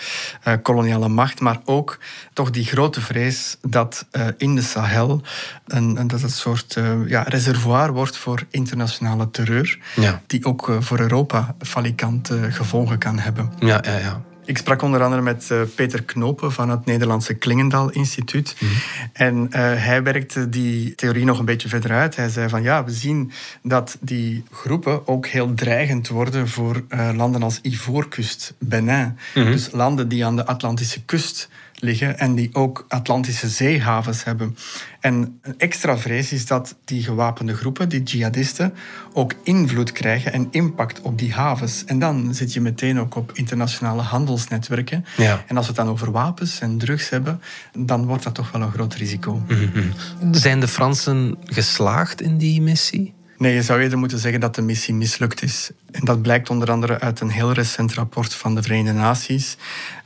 koloniale 0.62 1.08
macht, 1.08 1.40
maar 1.40 1.60
ook 1.66 2.00
toch 2.34 2.50
die 2.50 2.66
grote 2.66 3.02
vrees 3.02 3.58
dat 3.62 4.06
in 4.38 4.56
de 4.56 4.62
Sahel 4.62 5.22
en, 5.68 5.98
en 5.98 6.08
dat 6.08 6.22
het 6.22 6.30
een 6.30 6.38
soort 6.38 6.78
ja, 7.06 7.22
reservoir 7.22 7.94
wordt 7.94 8.18
voor 8.18 8.46
internationale 8.50 9.32
terreur, 9.32 9.69
ja. 9.96 10.22
die 10.28 10.46
ook 10.46 10.68
uh, 10.68 10.76
voor 10.80 11.00
Europa 11.00 11.56
falikante 11.62 12.52
gevolgen 12.52 12.98
kan 12.98 13.20
hebben. 13.20 13.52
Ja, 13.60 13.84
ja, 13.86 13.98
ja. 13.98 14.22
Ik 14.50 14.58
sprak 14.58 14.82
onder 14.82 15.04
andere 15.04 15.22
met 15.22 15.50
uh, 15.52 15.62
Peter 15.76 16.04
Knopen 16.04 16.52
van 16.52 16.70
het 16.70 16.86
Nederlandse 16.86 17.34
Klingendaal 17.34 17.90
Instituut. 17.90 18.56
Mm. 18.60 18.70
En 19.14 19.36
uh, 19.36 19.50
hij 19.60 20.04
werkte 20.04 20.50
die 20.50 20.96
theorie 20.96 21.26
nog 21.26 21.40
een 21.40 21.46
beetje 21.46 21.70
verder 21.70 21.92
uit. 21.92 22.16
Hij 22.16 22.30
zei 22.30 22.50
van 22.50 22.62
ja, 22.62 22.84
we 22.84 22.92
zien 22.92 23.32
dat 23.64 23.98
die 24.00 24.44
groepen 24.52 25.08
ook 25.08 25.28
heel 25.28 25.54
dreigend 25.54 26.08
worden 26.08 26.48
voor 26.48 26.84
uh, 26.90 27.10
landen 27.16 27.44
als 27.44 27.60
Ivoorkust, 27.62 28.54
Benin. 28.60 29.06
Mm 29.06 29.18
-hmm. 29.34 29.52
Dus 29.52 29.72
landen 29.72 30.08
die 30.08 30.26
aan 30.26 30.36
de 30.36 30.46
Atlantische 30.46 31.04
kust 31.04 31.50
liggen 31.82 32.20
en 32.20 32.36
die 32.36 32.50
ook 32.54 32.86
Atlantische 32.88 33.50
zeehavens 33.50 34.24
hebben. 34.24 34.58
En 35.00 35.40
een 35.42 35.58
extra 35.58 35.98
vrees 35.98 36.32
is 36.32 36.46
dat 36.46 36.76
die 36.86 37.04
gewapende 37.04 37.56
groepen, 37.56 37.90
die 37.90 38.04
jihadisten, 38.04 38.74
ook 39.14 39.34
invloed 39.44 39.92
krijgen 39.92 40.34
en 40.34 40.48
impact 40.52 41.02
op 41.02 41.18
die 41.18 41.34
havens. 41.34 41.86
En 41.86 42.00
dan 42.00 42.34
zit 42.34 42.54
je 42.54 42.62
meteen 42.62 43.00
ook 43.00 43.16
op 43.16 43.32
internationale 43.34 44.02
handelsnetwerken. 44.02 45.06
Ja. 45.18 45.44
En 45.48 45.58
als 45.58 45.68
we 45.68 45.72
het 45.72 45.82
dan 45.82 45.92
over 45.94 46.12
wapens 46.12 46.60
en 46.60 46.78
drugs 46.78 47.10
hebben, 47.10 47.42
dan 47.78 48.06
wordt 48.06 48.24
dat 48.24 48.36
toch 48.36 48.52
wel 48.52 48.62
een 48.62 48.72
groot 48.72 48.94
risico. 48.94 49.42
Mm 49.48 49.72
-hmm. 49.74 50.34
Zijn 50.34 50.60
de 50.60 50.68
Fransen 50.68 51.38
geslaagd 51.44 52.22
in 52.22 52.38
die 52.38 52.62
missie? 52.62 53.18
Nee, 53.40 53.54
je 53.54 53.62
zou 53.62 53.82
eerder 53.82 53.98
moeten 53.98 54.20
zeggen 54.20 54.40
dat 54.40 54.56
de 54.56 54.62
missie 54.62 54.94
mislukt 54.94 55.42
is. 55.42 55.72
En 55.92 56.06
dat 56.06 56.22
blijkt 56.22 56.50
onder 56.50 56.72
andere 56.72 57.00
uit 57.00 57.20
een 57.20 57.30
heel 57.30 57.52
recent 57.52 57.94
rapport 57.94 58.34
van 58.34 58.56
de 58.56 58.62
Verenigde 58.62 59.00
Naties, 59.00 59.58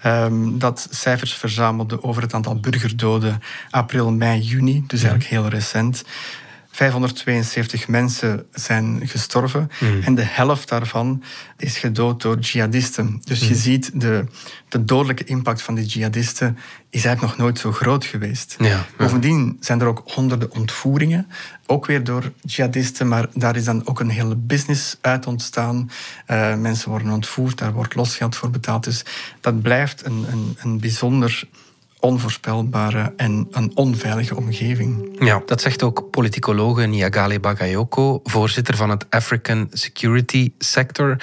um, 0.05 0.59
dat 0.59 0.87
cijfers 0.91 1.33
verzamelde 1.33 2.03
over 2.03 2.21
het 2.21 2.33
aantal 2.33 2.59
burgerdoden 2.59 3.41
april, 3.69 4.11
mei, 4.11 4.39
juni, 4.39 4.83
dus 4.87 5.03
eigenlijk 5.03 5.29
heel 5.29 5.47
recent. 5.47 6.03
572 6.75 7.87
mensen 7.87 8.45
zijn 8.51 9.01
gestorven 9.03 9.71
mm. 9.79 10.01
en 10.01 10.15
de 10.15 10.23
helft 10.23 10.69
daarvan 10.69 11.23
is 11.57 11.77
gedood 11.77 12.21
door 12.21 12.39
jihadisten. 12.39 13.21
Dus 13.23 13.41
mm. 13.41 13.47
je 13.47 13.55
ziet 13.55 13.91
de, 13.93 14.25
de 14.69 14.85
dodelijke 14.85 15.23
impact 15.23 15.61
van 15.61 15.75
die 15.75 15.85
jihadisten 15.85 16.57
is 16.89 17.05
eigenlijk 17.05 17.37
nog 17.37 17.45
nooit 17.45 17.59
zo 17.59 17.71
groot 17.71 18.05
geweest. 18.05 18.55
Ja, 18.59 18.85
Bovendien 18.97 19.57
zijn 19.59 19.81
er 19.81 19.87
ook 19.87 20.01
honderden 20.05 20.51
ontvoeringen, 20.51 21.27
ook 21.65 21.85
weer 21.85 22.03
door 22.03 22.31
jihadisten, 22.41 23.07
maar 23.07 23.27
daar 23.33 23.55
is 23.55 23.63
dan 23.63 23.87
ook 23.87 23.99
een 23.99 24.09
hele 24.09 24.35
business 24.35 24.97
uit 25.01 25.27
ontstaan. 25.27 25.91
Uh, 26.27 26.55
mensen 26.55 26.89
worden 26.89 27.11
ontvoerd, 27.11 27.57
daar 27.57 27.73
wordt 27.73 27.95
losgeld 27.95 28.35
voor 28.35 28.49
betaald. 28.49 28.83
Dus 28.83 29.05
dat 29.41 29.61
blijft 29.61 30.05
een, 30.05 30.25
een, 30.31 30.57
een 30.61 30.79
bijzonder 30.79 31.47
onvoorspelbare 32.03 33.13
en 33.17 33.47
een 33.51 33.71
onveilige 33.75 34.35
omgeving. 34.35 35.15
Ja, 35.19 35.41
dat 35.45 35.61
zegt 35.61 35.83
ook 35.83 36.09
politicologe 36.11 36.85
Niagale 36.85 37.39
Bagayoko, 37.39 38.19
voorzitter 38.23 38.75
van 38.75 38.89
het 38.89 39.05
African 39.09 39.67
Security 39.71 40.51
Sector. 40.57 41.17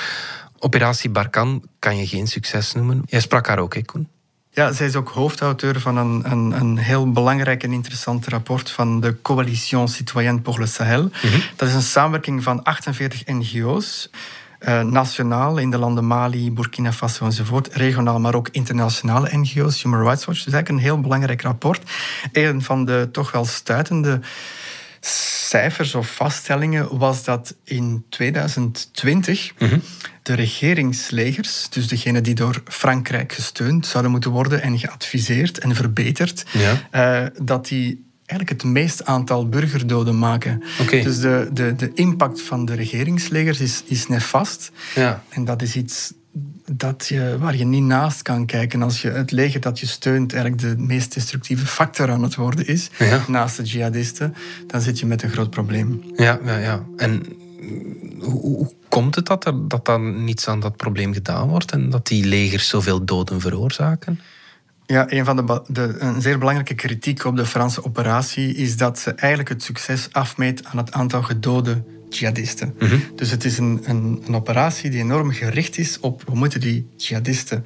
Operatie 0.58 1.10
Barkan 1.10 1.62
kan 1.78 1.96
je 1.96 2.06
geen 2.06 2.26
succes 2.26 2.72
noemen. 2.72 3.02
Jij 3.06 3.20
sprak 3.20 3.46
haar 3.46 3.58
ook, 3.58 3.74
hè, 3.74 3.82
Koen? 3.82 4.08
Ja, 4.50 4.72
zij 4.72 4.86
is 4.86 4.96
ook 4.96 5.08
hoofdauteur 5.08 5.80
van 5.80 5.96
een, 5.96 6.30
een, 6.30 6.60
een, 6.60 6.78
heel 6.78 7.12
belangrijk 7.12 7.62
en 7.62 7.72
interessant 7.72 8.26
rapport 8.26 8.70
van 8.70 9.00
de 9.00 9.22
Coalition 9.22 9.88
Citoyenne 9.88 10.40
pour 10.40 10.58
le 10.58 10.66
Sahel. 10.66 11.02
Mm 11.02 11.10
-hmm. 11.12 11.42
Dat 11.56 11.68
is 11.68 11.74
een 11.74 11.82
samenwerking 11.82 12.42
van 12.42 12.62
48 12.62 13.26
NGO's. 13.26 14.10
Uh, 14.68 14.80
nationaal 14.80 15.58
in 15.58 15.70
de 15.70 15.78
landen 15.78 16.06
Mali, 16.06 16.52
Burkina 16.52 16.92
Faso 16.92 17.24
enzovoort. 17.24 17.74
Regionaal, 17.74 18.20
maar 18.20 18.34
ook 18.34 18.48
internationale 18.48 19.36
NGO's, 19.36 19.82
Human 19.82 20.02
Rights 20.02 20.24
Watch. 20.24 20.44
Dus 20.44 20.52
eigenlijk 20.52 20.68
een 20.68 20.90
heel 20.90 21.00
belangrijk 21.00 21.42
rapport. 21.42 21.90
Een 22.32 22.62
van 22.62 22.84
de 22.84 23.08
toch 23.12 23.32
wel 23.32 23.44
stuitende 23.44 24.20
cijfers 25.00 25.94
of 25.94 26.14
vaststellingen 26.14 26.98
was 26.98 27.24
dat 27.24 27.54
in 27.64 28.04
2020 28.08 29.52
mm 29.58 29.68
-hmm. 29.68 29.82
de 30.22 30.34
regeringslegers, 30.34 31.68
dus 31.68 31.88
degenen 31.88 32.22
die 32.22 32.34
door 32.34 32.62
Frankrijk 32.64 33.32
gesteund 33.32 33.86
zouden 33.86 34.10
moeten 34.10 34.30
worden 34.30 34.62
en 34.62 34.78
geadviseerd 34.78 35.58
en 35.58 35.74
verbeterd, 35.74 36.44
ja. 36.52 37.22
uh, 37.22 37.28
dat 37.42 37.66
die 37.66 38.09
eigenlijk 38.30 38.62
het 38.62 38.72
meest 38.72 39.04
aantal 39.04 39.48
burgerdoden 39.48 40.18
maken. 40.18 40.62
Okay. 40.80 41.02
Dus 41.02 41.20
de, 41.20 41.48
de, 41.52 41.74
de 41.76 41.90
impact 41.94 42.42
van 42.42 42.64
de 42.64 42.74
regeringslegers 42.74 43.60
is, 43.60 43.82
is 43.86 44.08
nefast. 44.08 44.72
Ja. 44.94 45.22
En 45.28 45.44
dat 45.44 45.62
is 45.62 45.76
iets 45.76 46.12
dat 46.72 47.06
je, 47.08 47.36
waar 47.38 47.56
je 47.56 47.64
niet 47.64 47.82
naast 47.82 48.22
kan 48.22 48.46
kijken. 48.46 48.82
Als 48.82 49.02
je 49.02 49.10
het 49.10 49.30
leger 49.30 49.60
dat 49.60 49.80
je 49.80 49.86
steunt 49.86 50.32
eigenlijk 50.32 50.62
de 50.62 50.82
meest 50.82 51.14
destructieve 51.14 51.66
factor 51.66 52.10
aan 52.10 52.22
het 52.22 52.34
worden 52.34 52.66
is, 52.66 52.90
ja. 52.98 53.24
naast 53.28 53.56
de 53.56 53.62
jihadisten, 53.62 54.34
dan 54.66 54.80
zit 54.80 54.98
je 54.98 55.06
met 55.06 55.22
een 55.22 55.30
groot 55.30 55.50
probleem. 55.50 56.02
Ja, 56.16 56.38
ja, 56.44 56.56
ja. 56.56 56.84
En 56.96 57.22
hoe, 58.18 58.40
hoe 58.40 58.72
komt 58.88 59.14
het 59.14 59.26
dat 59.26 59.46
er 59.46 59.68
dat 59.68 59.84
dan 59.84 60.24
niets 60.24 60.48
aan 60.48 60.60
dat 60.60 60.76
probleem 60.76 61.12
gedaan 61.12 61.48
wordt 61.48 61.72
en 61.72 61.90
dat 61.90 62.06
die 62.06 62.24
legers 62.24 62.68
zoveel 62.68 63.04
doden 63.04 63.40
veroorzaken? 63.40 64.20
Ja, 64.90 65.04
een 65.08 65.24
van 65.24 65.36
de, 65.36 65.62
de, 65.66 65.96
een 65.98 66.20
zeer 66.20 66.38
belangrijke 66.38 66.74
kritiek 66.74 67.24
op 67.24 67.36
de 67.36 67.46
Franse 67.46 67.84
operatie 67.84 68.54
is 68.54 68.76
dat 68.76 68.98
ze 68.98 69.10
eigenlijk 69.14 69.48
het 69.48 69.62
succes 69.62 70.08
afmeet 70.12 70.64
aan 70.64 70.76
het 70.76 70.92
aantal 70.92 71.22
gedode 71.22 71.82
jihadisten. 72.08 72.74
Mm 72.78 72.88
-hmm. 72.88 73.02
Dus 73.14 73.30
het 73.30 73.44
is 73.44 73.58
een, 73.58 73.80
een, 73.84 74.22
een, 74.26 74.34
operatie 74.34 74.90
die 74.90 75.00
enorm 75.00 75.32
gericht 75.32 75.78
is 75.78 76.00
op 76.00 76.22
we 76.26 76.34
moeten 76.34 76.60
die 76.60 76.88
jihadisten 76.96 77.64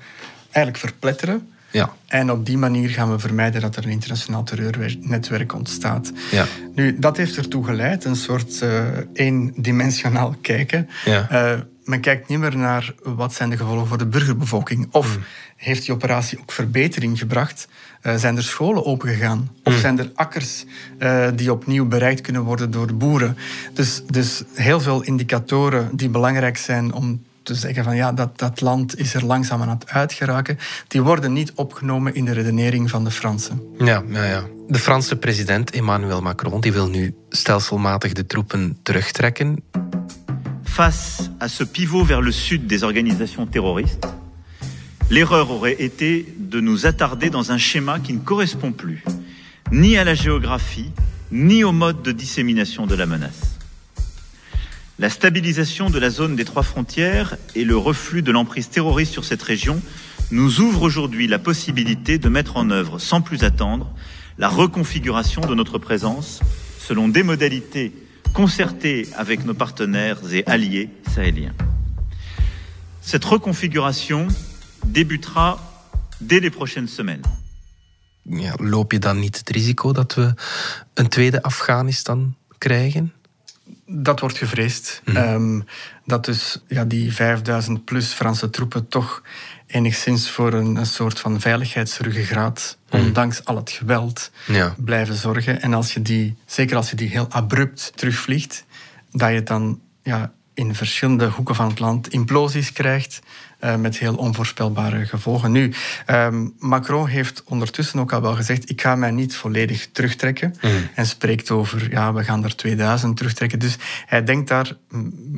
eigenlijk 0.51 0.77
verpletteren. 0.77 1.49
Ja. 1.71 1.93
En 2.07 2.31
op 2.31 2.47
die 2.47 2.59
manier 2.59 2.89
gaan 2.89 3.11
we 3.11 3.19
vermijden 3.19 3.61
dat 3.61 3.77
er 3.77 3.85
een 3.85 3.91
internationaal 3.91 4.43
terreurnetwerk 4.43 5.55
ontstaat. 5.55 6.13
Ja. 6.31 6.47
Nu, 6.75 6.99
dat 6.99 7.17
heeft 7.17 7.37
ertoe 7.37 7.65
geleid, 7.65 8.05
een 8.05 8.17
soort 8.17 8.61
uh, 8.63 8.83
eendimensionaal 9.13 10.35
kijken. 10.41 10.89
Ja. 11.05 11.29
Uh, 11.33 11.61
men 11.85 12.01
kijkt 12.01 12.29
niet 12.29 12.39
meer 12.39 12.57
naar 12.57 12.95
wat 13.03 13.35
zijn 13.35 13.51
de 13.51 13.57
gevolgen 13.57 13.87
voor 13.87 13.99
de 13.99 14.07
burgerbevolking. 14.07 14.89
Of 14.91 15.17
mm. 15.17 15.25
Heeft 15.65 15.85
die 15.85 15.95
operatie 15.95 16.39
ook 16.41 16.53
verbetering 16.53 17.19
gebracht? 17.19 17.69
Uh, 18.03 18.15
zijn 18.15 18.37
er 18.37 18.43
scholen 18.43 18.85
opengegaan? 18.85 19.51
Of 19.63 19.73
mm. 19.73 19.79
zijn 19.79 19.99
er 19.99 20.11
akkers 20.15 20.65
uh, 20.99 21.29
die 21.35 21.53
opnieuw 21.53 21.87
bereikt 21.87 22.21
kunnen 22.21 22.43
worden 22.43 22.71
door 22.71 22.95
boeren? 22.95 23.37
Dus, 23.73 24.03
dus 24.07 24.43
heel 24.55 24.81
veel 24.81 25.03
indicatoren 25.03 25.97
die 25.97 26.09
belangrijk 26.09 26.57
zijn 26.57 26.93
om 26.93 27.23
te 27.43 27.55
zeggen 27.55 27.85
van 27.85 27.97
ja, 27.97 28.13
dat, 28.13 28.39
dat 28.39 28.61
land 28.61 28.99
is 28.99 29.15
er 29.15 29.25
langzaam 29.25 29.63
aan 29.63 29.69
het 29.69 29.89
uitgeraken, 29.89 30.59
die 30.89 31.03
worden 31.03 31.33
niet 31.33 31.53
opgenomen 31.55 32.15
in 32.15 32.25
de 32.25 32.33
redenering 32.33 32.91
van 32.91 33.05
de 33.05 33.11
Fransen. 33.11 33.63
Ja, 33.79 34.03
ja, 34.09 34.25
ja. 34.25 34.43
De 34.69 34.79
Franse 34.79 35.17
president 35.17 35.71
Emmanuel 35.71 36.21
Macron 36.21 36.61
die 36.61 36.73
wil 36.73 36.89
nu 36.89 37.15
stelselmatig 37.29 38.13
de 38.13 38.27
troepen 38.27 38.79
terugtrekken. 38.83 39.63
Face 40.63 41.31
à 41.39 41.49
ce 41.49 41.67
pivot 41.67 42.07
vers 42.07 42.25
le 42.25 42.33
sud 42.33 42.69
des 42.69 42.83
organisations 42.83 43.51
terroristes, 43.51 44.11
l'erreur 45.11 45.51
aurait 45.51 45.83
été 45.83 46.27
de 46.39 46.61
nous 46.61 46.87
attarder 46.87 47.31
dans 47.31 47.53
un 47.53 47.59
schéma 47.59 48.01
qui 48.01 48.13
ne 48.13 48.21
correspond 48.21 48.73
plus 48.73 49.05
ni 49.73 49.97
à 49.97 50.05
la 50.05 50.15
géographie, 50.15 50.91
ni 51.33 51.65
au 51.65 51.73
mode 51.73 52.03
de 52.03 52.13
dissémination 52.13 52.87
de 52.87 52.95
la 52.95 53.07
menace. 53.07 53.59
La 54.99 55.11
stabilisation 55.11 55.91
de 55.91 55.99
la 55.99 56.11
zone 56.11 56.37
des 56.37 56.45
trois 56.45 56.63
frontières 56.63 57.37
et 57.57 57.65
le 57.65 57.77
reflux 57.77 58.23
de 58.23 58.31
l'emprise 58.31 58.69
terroriste 58.69 59.13
sur 59.13 59.25
cette 59.25 59.43
région 59.43 59.83
nous 60.31 60.61
ouvrent 60.61 60.83
aujourd'hui 60.83 61.27
la 61.27 61.39
possibilité 61.39 62.19
de 62.19 62.29
mettre 62.29 62.57
en 62.57 62.71
œuvre, 62.71 63.01
sans 63.01 63.21
plus 63.21 63.43
attendre, 63.43 63.91
la 64.39 64.49
reconfiguration 64.49 65.41
de 65.41 65.55
notre 65.55 65.79
présence 65.79 66.41
selon 66.79 67.09
des 67.09 67.23
modalités 67.23 67.93
concertées 68.33 69.09
avec 69.17 69.45
nos 69.45 69.55
partenaires 69.55 70.21
et 70.33 70.45
alliés 70.47 70.91
sahéliens. 71.13 71.55
Cette 73.01 73.25
reconfiguration 73.25 74.29
débutera 74.85 75.59
dès 76.19 76.41
les 76.41 76.51
prochaines 76.51 76.95
semaines. 76.95 77.27
Ja, 78.23 78.55
loop 78.57 78.93
je 78.93 78.99
dan 78.99 79.19
niet 79.19 79.37
het 79.39 79.51
risico 79.51 79.93
dat 79.93 80.15
we 80.15 80.35
een 80.95 81.09
tweede 81.09 81.43
Afghanistan 81.43 82.37
krijgen? 82.59 83.13
Dat 83.87 84.21
wordt 84.21 84.39
gevreesd. 84.39 85.03
Mm. 85.05 85.17
Um, 85.17 85.65
dat 86.05 86.25
dus 86.25 86.63
ja, 86.69 86.85
die 86.85 87.13
5000 87.13 87.85
plus 87.85 88.13
Franse 88.13 88.51
troepen 88.51 88.89
toch 88.89 89.23
enigszins 89.67 90.31
voor 90.31 90.53
een, 90.53 90.77
een 90.77 90.87
soort 90.87 91.21
van 91.21 91.41
veiligheidsruggengraat, 91.41 92.79
mm. 92.91 93.01
ondanks 93.01 93.45
al 93.45 93.57
het 93.57 93.71
geweld, 93.71 94.31
ja. 94.47 94.75
blijven 94.79 95.15
zorgen. 95.15 95.63
En 95.63 95.75
als 95.75 95.95
je 95.95 96.03
die, 96.03 96.37
zeker 96.47 96.77
als 96.77 96.91
je 96.91 96.97
die 96.97 97.09
heel 97.09 97.27
abrupt 97.31 97.93
terugvliegt, 97.95 98.65
dat 99.11 99.33
je 99.33 99.43
dan 99.43 99.81
ja, 100.03 100.33
in 100.55 100.75
verschillende 100.75 101.29
hoeken 101.29 101.55
van 101.55 101.69
het 101.69 101.79
land 101.79 102.09
implosies 102.09 102.73
krijgt. 102.73 103.21
Uh, 103.65 103.77
met 103.77 103.99
heel 103.99 104.15
onvoorspelbare 104.15 105.07
gevolgen. 105.07 105.53
Nu, 105.53 105.73
um, 106.07 106.55
Macron 106.59 107.07
heeft 107.07 107.43
ondertussen 107.45 108.01
ook 108.01 108.13
al 108.13 108.21
wel 108.21 108.35
gezegd: 108.35 108.71
ik 108.71 108.81
ga 108.81 108.95
mij 108.95 109.11
niet 109.11 109.37
volledig 109.37 109.89
terugtrekken. 109.93 110.55
Mm. 110.61 110.89
En 110.95 111.07
spreekt 111.07 111.51
over: 111.51 111.91
ja, 111.91 112.13
we 112.13 112.25
gaan 112.25 112.45
er 112.45 112.57
2000 112.57 113.17
terugtrekken. 113.17 113.59
Dus 113.59 113.77
hij 114.07 114.25
denkt 114.25 114.49
daar 114.49 114.77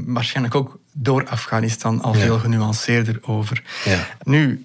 waarschijnlijk 0.07 0.55
ook 0.55 0.79
door 0.93 1.29
Afghanistan 1.29 2.03
al 2.03 2.15
ja. 2.15 2.21
veel 2.21 2.39
genuanceerder 2.39 3.19
over. 3.23 3.63
Ja. 3.85 4.07
Nu, 4.23 4.65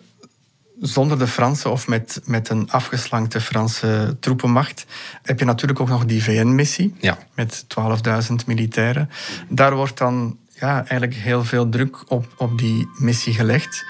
zonder 0.81 1.19
de 1.19 1.27
Fransen 1.27 1.71
of 1.71 1.87
met, 1.87 2.21
met 2.25 2.49
een 2.49 2.71
afgeslankte 2.71 3.41
Franse 3.41 4.17
troepenmacht 4.19 4.85
heb 5.23 5.39
je 5.39 5.45
natuurlijk 5.45 5.79
ook 5.79 5.89
nog 5.89 6.05
die 6.05 6.23
VN-missie 6.23 6.95
ja. 6.99 7.17
met 7.35 7.65
12.000 8.29 8.35
militairen. 8.45 9.09
Daar 9.49 9.75
wordt 9.75 9.97
dan 9.97 10.37
ja, 10.61 10.77
eigenlijk 10.77 11.13
heel 11.13 11.43
veel 11.43 11.69
druk 11.69 12.11
op, 12.11 12.25
op 12.37 12.57
die 12.57 12.89
missie 12.99 13.33
gelegd. 13.33 13.85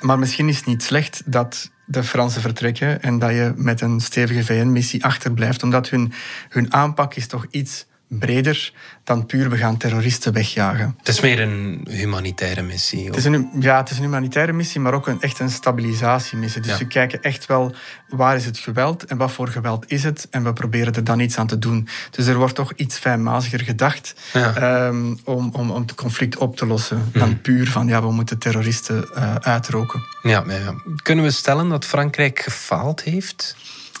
Maar 0.00 0.18
misschien 0.18 0.48
is 0.48 0.56
het 0.56 0.66
niet 0.66 0.82
slecht 0.82 1.22
dat 1.26 1.70
de 1.86 2.02
Fransen 2.02 2.40
vertrekken 2.40 3.02
en 3.02 3.18
dat 3.18 3.30
je 3.30 3.52
met 3.56 3.80
een 3.80 4.00
stevige 4.00 4.44
VN-missie 4.44 5.04
achterblijft, 5.04 5.62
omdat 5.62 5.88
hun, 5.88 6.12
hun 6.48 6.72
aanpak 6.72 7.14
is 7.14 7.26
toch 7.26 7.46
iets 7.50 7.86
breder 8.08 8.72
dan 9.04 9.26
puur 9.26 9.50
we 9.50 9.56
gaan 9.56 9.76
terroristen 9.76 10.32
wegjagen. 10.32 10.94
Het 10.98 11.08
is 11.08 11.20
meer 11.20 11.40
een 11.40 11.86
humanitaire 11.90 12.62
missie. 12.62 13.06
Het 13.06 13.16
is 13.16 13.24
een, 13.24 13.50
ja, 13.60 13.76
het 13.76 13.90
is 13.90 13.96
een 13.96 14.02
humanitaire 14.02 14.52
missie, 14.52 14.80
maar 14.80 14.94
ook 14.94 15.06
een, 15.06 15.20
echt 15.20 15.38
een 15.38 15.50
stabilisatiemissie. 15.50 16.60
Dus 16.60 16.78
we 16.78 16.86
kijken 16.86 17.22
echt 17.22 17.46
wel 17.46 17.74
waar 18.08 18.36
is 18.36 18.44
het 18.44 18.58
geweld 18.58 19.04
en 19.04 19.16
wat 19.16 19.32
voor 19.32 19.48
geweld 19.48 19.84
is 19.90 20.02
het 20.02 20.26
en 20.30 20.44
we 20.44 20.52
proberen 20.52 20.94
er 20.94 21.04
dan 21.04 21.20
iets 21.20 21.38
aan 21.38 21.46
te 21.46 21.58
doen. 21.58 21.88
Dus 22.10 22.26
er 22.26 22.36
wordt 22.36 22.54
toch 22.54 22.72
iets 22.72 22.98
fijnmaziger 22.98 23.60
gedacht 23.60 24.14
ehm, 24.32 25.14
om, 25.24 25.50
om, 25.52 25.70
om 25.70 25.80
het 25.80 25.94
conflict 25.94 26.36
op 26.36 26.56
te 26.56 26.66
lossen 26.66 27.10
dan 27.12 27.28
mhm. 27.28 27.38
puur 27.38 27.70
van 27.70 27.86
ja, 27.86 28.02
we 28.02 28.12
moeten 28.12 28.38
terroristen 28.38 29.08
uh, 29.16 29.34
uitroken. 29.34 30.02
Ja, 30.22 30.44
ja, 30.48 30.74
kunnen 31.02 31.24
we 31.24 31.30
stellen 31.30 31.68
dat 31.68 31.84
Frankrijk 31.84 32.40
gefaald 32.40 33.02
heeft? 33.02 33.56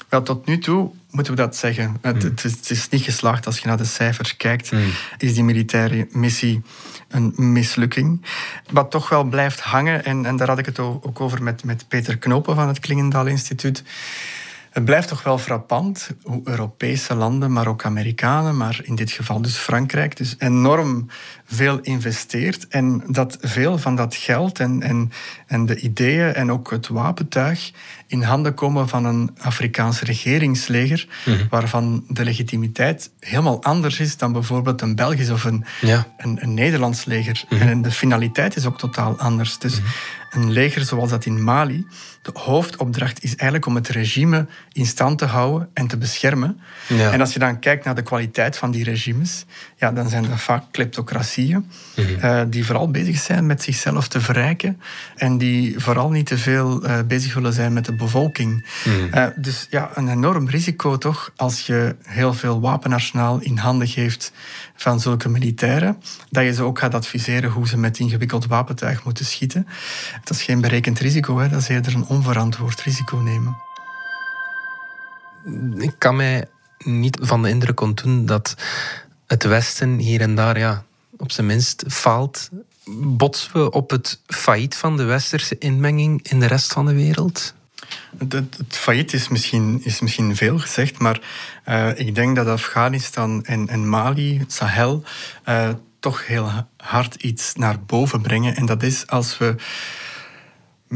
Wel, 0.08 0.22
tot 0.22 0.46
nu 0.46 0.58
toe 0.58 0.90
moeten 1.14 1.34
we 1.34 1.40
dat 1.40 1.56
zeggen. 1.56 1.96
Het, 2.00 2.22
hmm. 2.22 2.32
het, 2.42 2.70
is, 2.70 2.88
niet 2.88 3.02
geslaagd 3.02 3.46
als 3.46 3.58
je 3.58 3.66
naar 3.66 3.76
de 3.76 3.84
cijfers 3.84 4.36
kijkt. 4.36 4.70
Hmm. 4.70 4.90
Is 5.18 5.34
die 5.34 5.44
militaire 5.44 6.06
missie 6.10 6.62
een 7.08 7.34
mislukking? 7.36 8.24
Wat 8.70 8.90
toch 8.90 9.08
wel 9.08 9.24
blijft 9.24 9.60
hangen, 9.60 10.04
en, 10.04 10.26
en 10.26 10.36
daar 10.36 10.48
had 10.48 10.58
ik 10.58 10.66
het 10.66 10.78
ook 10.78 11.20
over 11.20 11.42
met, 11.42 11.64
met 11.64 11.88
Peter 11.88 12.18
Knopen 12.18 12.54
van 12.54 12.68
het 12.68 12.78
Klingendaal 12.78 13.26
Instituut. 13.26 13.82
Het 14.74 14.84
blijft 14.84 15.08
toch 15.08 15.22
wel 15.22 15.38
frappant 15.38 16.10
hoe 16.22 16.40
Europese 16.44 17.14
landen, 17.14 17.52
maar 17.52 17.66
ook 17.66 17.84
Amerikanen, 17.84 18.56
maar 18.56 18.80
in 18.82 18.94
dit 18.94 19.10
geval 19.10 19.42
dus 19.42 19.56
Frankrijk, 19.56 20.16
dus 20.16 20.34
enorm 20.38 21.06
veel 21.44 21.78
investeert. 21.80 22.68
En 22.68 23.02
dat 23.06 23.38
veel 23.40 23.78
van 23.78 23.96
dat 23.96 24.14
geld 24.14 24.58
en, 24.58 24.82
en, 24.82 25.12
en 25.46 25.66
de 25.66 25.76
ideeën 25.76 26.34
en 26.34 26.52
ook 26.52 26.70
het 26.70 26.88
wapentuig 26.88 27.72
in 28.14 28.22
handen 28.22 28.54
komen 28.54 28.88
van 28.88 29.04
een 29.04 29.30
Afrikaans 29.40 30.00
regeringsleger, 30.00 31.06
mhm. 31.24 31.44
waarvan 31.50 32.04
de 32.08 32.24
legitimiteit 32.24 33.10
helemaal 33.20 33.62
anders 33.62 34.00
is 34.00 34.16
dan 34.16 34.32
bijvoorbeeld 34.32 34.80
een 34.80 34.94
Belgisch 34.94 35.30
of 35.30 35.44
een, 35.44 35.64
ja. 35.80 36.06
een, 36.16 36.38
een, 36.42 36.54
Nederlands 36.54 37.04
leger. 37.04 37.44
Mhm. 37.48 37.62
En 37.62 37.82
de 37.82 37.90
finaliteit 37.90 38.56
is 38.56 38.66
ook 38.66 38.78
totaal 38.78 39.18
anders. 39.18 39.58
Dus 39.58 39.80
mhm. 39.80 39.88
Een 40.34 40.52
leger 40.52 40.84
zoals 40.84 41.10
dat 41.10 41.24
in 41.24 41.44
Mali, 41.44 41.86
de 42.22 42.30
hoofdopdracht 42.34 43.22
is 43.22 43.30
eigenlijk 43.30 43.66
om 43.66 43.74
het 43.74 43.88
regime 43.88 44.46
in 44.72 44.86
stand 44.86 45.18
te 45.18 45.24
houden 45.24 45.68
en 45.72 45.86
te 45.86 45.96
beschermen. 45.96 46.60
Ja. 46.86 47.12
En 47.12 47.20
als 47.20 47.32
je 47.32 47.38
dan 47.38 47.58
kijkt 47.58 47.84
naar 47.84 47.94
de 47.94 48.02
kwaliteit 48.02 48.56
van 48.56 48.70
die 48.70 48.84
regimes, 48.84 49.44
ja, 49.76 49.92
dan 49.92 50.08
zijn 50.08 50.22
dat 50.22 50.40
vaak 50.40 50.64
kleptocratieën 50.70 51.70
mm 51.96 52.12
die 52.48 52.66
vooral 52.66 52.90
bezig 52.90 53.18
zijn 53.18 53.46
met 53.46 53.62
zichzelf 53.62 54.08
te 54.08 54.20
verrijken 54.20 54.80
en 55.16 55.38
die 55.38 55.78
vooral 55.78 56.10
niet 56.10 56.26
te 56.26 56.38
veel 56.38 56.86
uh, 56.86 56.98
bezig 57.06 57.34
willen 57.34 57.52
zijn 57.52 57.72
met 57.72 57.84
de 57.84 57.94
bevolking. 57.94 58.66
Mhm. 58.84 59.12
Eh, 59.12 59.26
dus 59.36 59.66
ja, 59.70 59.90
een 59.94 60.08
enorm 60.08 60.48
risico 60.48 60.98
toch 60.98 61.32
als 61.36 61.66
je 61.66 61.96
heel 62.02 62.34
veel 62.34 62.60
wapenarsenaal 62.60 63.40
in 63.40 63.56
handen 63.56 63.88
geeft 63.88 64.32
van 64.74 65.00
zulke 65.00 65.28
militairen, 65.28 66.02
dat 66.30 66.44
je 66.44 66.54
ze 66.54 66.62
ook 66.62 66.78
gaat 66.78 66.94
adviseren 66.94 67.50
hoe 67.50 67.68
ze 67.68 67.76
met 67.76 67.98
ingewikkeld 67.98 68.46
wapentuig 68.46 69.04
moeten 69.04 69.24
schieten. 69.24 69.66
Dat 70.24 70.36
is 70.36 70.42
geen 70.42 70.60
berekend 70.60 70.98
risico, 70.98 71.38
hè. 71.38 71.48
dat 71.48 71.60
is 71.60 71.68
eerder 71.68 71.94
een 71.94 72.06
onverantwoord 72.06 72.80
risico 72.80 73.16
nemen. 73.16 73.56
Ik 75.76 75.94
kan 75.98 76.16
mij 76.16 76.44
niet 76.78 77.18
van 77.20 77.42
de 77.42 77.48
indruk 77.48 77.80
ontdoen 77.80 78.26
dat 78.26 78.56
het 79.26 79.44
Westen 79.44 79.98
hier 79.98 80.20
en 80.20 80.34
daar 80.34 80.58
ja, 80.58 80.84
op 81.16 81.32
zijn 81.32 81.46
minst 81.46 81.84
faalt. 81.88 82.48
Botsen 82.96 83.52
we 83.52 83.70
op 83.70 83.90
het 83.90 84.20
failliet 84.26 84.76
van 84.76 84.96
de 84.96 85.04
westerse 85.04 85.58
inmenging 85.58 86.28
in 86.28 86.40
de 86.40 86.46
rest 86.46 86.72
van 86.72 86.86
de 86.86 86.94
wereld? 86.94 87.54
Het, 88.18 88.32
het, 88.32 88.54
failliet 88.68 89.12
is 89.12 89.28
misschien, 89.28 89.80
is 89.84 90.00
misschien 90.00 90.36
veel 90.36 90.58
gezegd, 90.58 90.98
maar 90.98 91.20
uh, 91.68 91.98
ik 91.98 92.14
denk 92.14 92.36
dat 92.36 92.46
Afghanistan 92.46 93.44
en, 93.44 93.68
en 93.68 93.88
Mali, 93.88 94.44
Sahel, 94.46 95.02
uh, 95.48 95.68
toch 96.00 96.26
heel 96.26 96.50
hard 96.76 97.14
iets 97.14 97.54
naar 97.54 97.80
boven 97.80 98.20
brengen. 98.20 98.56
En 98.56 98.66
dat 98.66 98.82
is 98.82 99.06
als 99.06 99.38
we 99.38 99.54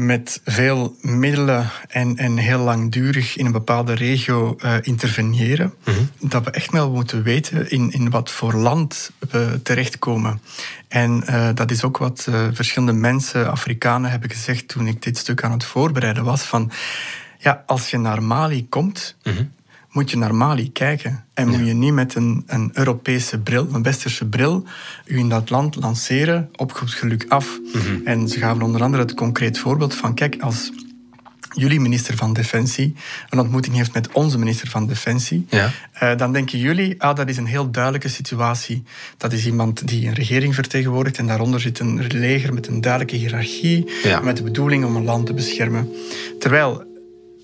met 0.05 0.41
veel 0.45 0.95
middelen 1.01 1.69
en, 1.87 2.17
en 2.17 2.37
heel 2.37 2.59
langdurig 2.59 3.37
in 3.37 3.45
een 3.45 3.51
bepaalde 3.51 3.93
regio 3.93 4.55
uh, 4.63 4.75
interveneren, 4.81 5.73
mm 5.85 5.97
dat 6.21 6.43
we 6.43 6.51
echt 6.51 6.71
wel 6.71 6.91
moeten 6.91 7.23
weten 7.23 7.69
in, 7.69 7.91
in 7.91 8.09
wat 8.09 8.31
voor 8.31 8.53
land 8.53 9.11
we 9.29 9.59
terechtkomen. 9.63 10.41
En 10.87 11.23
uh, 11.29 11.49
dat 11.53 11.71
is 11.71 11.83
ook 11.83 11.97
wat 11.97 12.25
uh, 12.29 12.47
verschillende 12.53 12.93
mensen, 12.99 13.51
Afrikanen, 13.51 14.11
hebben 14.11 14.29
gezegd 14.29 14.67
toen 14.67 14.87
ik 14.87 15.01
dit 15.01 15.17
stuk 15.17 15.43
aan 15.43 15.51
het 15.51 15.63
voorbereiden 15.63 16.23
was. 16.23 16.41
Van 16.41 16.71
ja, 17.37 17.63
als 17.65 17.89
je 17.89 17.97
naar 17.97 18.23
Mali 18.23 18.69
komt, 18.69 19.15
mhm 19.23 19.43
moet 19.91 20.11
je 20.11 20.17
naar 20.17 20.35
Mali 20.35 20.71
kijken. 20.71 21.25
En 21.33 21.47
moet 21.47 21.65
je 21.67 21.73
niet 21.73 21.93
met 21.93 22.15
een, 22.15 22.43
een 22.47 22.69
Europese 22.73 23.39
bril, 23.39 23.67
een 23.71 23.83
westerse 23.83 24.27
bril, 24.27 24.63
u 25.05 25.17
in 25.17 25.29
dat 25.29 25.49
land 25.49 25.75
lanceren 25.75 26.49
op 26.55 26.71
goed 26.71 26.91
geluk 26.91 27.25
af. 27.27 27.59
Mhm. 27.73 27.99
En 28.05 28.27
ze 28.27 28.39
gaven 28.39 28.61
onder 28.61 28.81
andere 28.81 29.03
het 29.03 29.13
concreet 29.13 29.57
voorbeeld 29.57 29.95
van, 29.95 30.13
kijk, 30.13 30.35
als 30.39 30.71
jullie 31.53 31.79
minister 31.79 32.15
van 32.15 32.33
Defensie 32.33 32.95
een 33.29 33.39
ontmoeting 33.39 33.75
heeft 33.75 33.93
met 33.93 34.11
onze 34.11 34.37
minister 34.37 34.69
van 34.69 34.87
Defensie, 34.87 35.45
ja. 35.49 35.71
uh, 36.03 36.17
dan 36.17 36.33
denken 36.33 36.59
jullie, 36.59 37.01
ah, 37.01 37.15
dat 37.15 37.29
is 37.29 37.37
een 37.37 37.45
heel 37.45 37.71
duidelijke 37.71 38.07
situatie. 38.07 38.83
Dat 39.17 39.33
is 39.33 39.45
iemand 39.45 39.87
die 39.87 40.07
een 40.07 40.13
regering 40.13 40.55
vertegenwoordigt 40.55 41.17
en 41.17 41.27
daaronder 41.27 41.59
zit 41.59 41.79
een 41.79 42.07
leger 42.07 42.53
met 42.53 42.67
een 42.67 42.81
duidelijke 42.81 43.15
hiërarchie, 43.15 43.91
met 44.23 44.37
de 44.37 44.43
bedoeling 44.43 44.85
om 44.85 44.95
een 44.95 45.03
land 45.03 45.25
te 45.25 45.33
beschermen. 45.33 45.89
Terwijl 46.39 46.83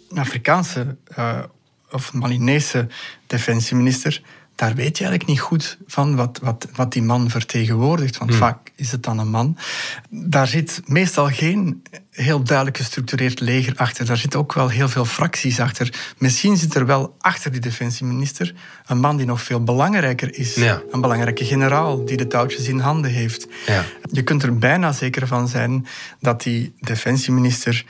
een 0.10 0.17
Afrikaanse 0.17 0.97
uh, 1.17 1.39
of 1.95 2.13
Malinese 2.13 2.88
defensieminister, 3.27 4.21
daar 4.55 4.75
weet 4.75 4.97
je 4.97 5.03
eigenlijk 5.03 5.25
niet 5.25 5.39
goed 5.39 5.77
van 5.88 6.15
wat, 6.15 6.39
wat, 6.41 6.67
wat 6.75 6.93
die 6.93 7.01
man 7.01 7.29
vertegenwoordigt. 7.29 8.17
Want 8.17 8.29
hmm. 8.29 8.39
vaak 8.39 8.71
is 8.75 8.91
het 8.91 9.03
dan 9.03 9.19
een 9.19 9.29
man. 9.29 9.58
Daar 10.10 10.47
zit 10.47 10.81
meestal 10.86 11.27
geen 11.27 11.84
heel 12.12 12.43
duidelijk 12.43 12.77
gestructureerd 12.77 13.39
leger 13.39 13.73
achter. 13.75 14.05
Daar 14.05 14.17
zitten 14.17 14.39
ook 14.39 14.53
wel 14.53 14.69
heel 14.69 14.89
veel 14.89 15.05
fracties 15.05 15.60
achter. 15.60 16.13
Misschien 16.17 16.58
zit 16.58 16.75
er 16.75 16.86
wel 16.86 17.15
achter 17.19 17.51
die 17.51 17.62
defensieminister 17.62 18.53
een 18.86 18.99
man 18.99 19.17
die 19.17 19.25
nog 19.25 19.41
veel 19.41 19.63
belangrijker 19.63 20.38
is. 20.38 20.55
Een 20.55 21.01
belangrijke 21.01 21.45
generaal 21.45 22.05
die 22.05 22.17
de 22.17 22.27
touwtjes 22.27 22.67
in 22.67 22.79
handen 22.79 23.12
heeft. 23.12 23.47
Ja. 23.65 23.86
Je 24.12 24.23
kunt 24.23 24.43
er 24.43 24.58
bijna 24.58 24.91
zeker 24.91 25.27
van 25.27 25.47
zijn 25.47 25.88
dat 26.19 26.43
die 26.43 26.73
defensieminister 26.79 27.86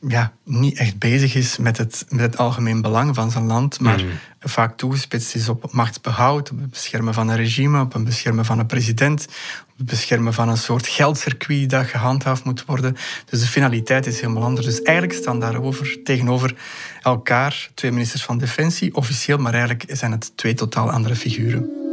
ja, 0.00 0.32
niet 0.44 0.78
echt 0.78 0.98
bezig 0.98 1.34
is 1.34 1.56
met 1.56 1.76
het, 1.76 2.06
met 2.08 2.20
het 2.20 2.36
algemeen 2.36 2.82
belang 2.82 3.14
van 3.14 3.30
zijn 3.30 3.46
land, 3.46 3.80
maar 3.80 4.02
mm. 4.02 4.10
vaak 4.40 4.76
toegespitst 4.76 5.34
is 5.34 5.48
op 5.48 5.72
machtsbehoud, 5.72 6.50
op 6.50 6.60
het 6.60 6.70
beschermen 6.70 7.14
van 7.14 7.28
een 7.28 7.36
regime, 7.36 7.80
op 7.80 7.92
het 7.92 8.04
beschermen 8.04 8.44
van 8.44 8.58
een 8.58 8.66
president, 8.66 9.24
op 9.70 9.76
het 9.76 9.86
beschermen 9.86 10.34
van 10.34 10.48
een 10.48 10.56
soort 10.56 10.86
geldcircuit 10.86 11.70
dat 11.70 11.86
gehandhaafd 11.86 12.44
moet 12.44 12.64
worden. 12.64 12.96
Dus 13.24 13.40
de 13.40 13.46
finaliteit 13.46 14.06
is 14.06 14.20
helemaal 14.20 14.44
anders. 14.44 14.66
Dus 14.66 14.82
eigenlijk 14.82 15.18
staan 15.18 15.40
daarover 15.40 16.02
tegenover 16.04 16.54
elkaar 17.02 17.70
twee 17.74 17.90
ministers 17.90 18.24
van 18.24 18.38
Defensie, 18.38 18.94
officieel, 18.94 19.38
maar 19.38 19.52
eigenlijk 19.52 19.84
zijn 19.88 20.12
het 20.12 20.32
twee 20.36 20.54
totaal 20.54 20.90
andere 20.90 21.16
figuren. 21.16 21.87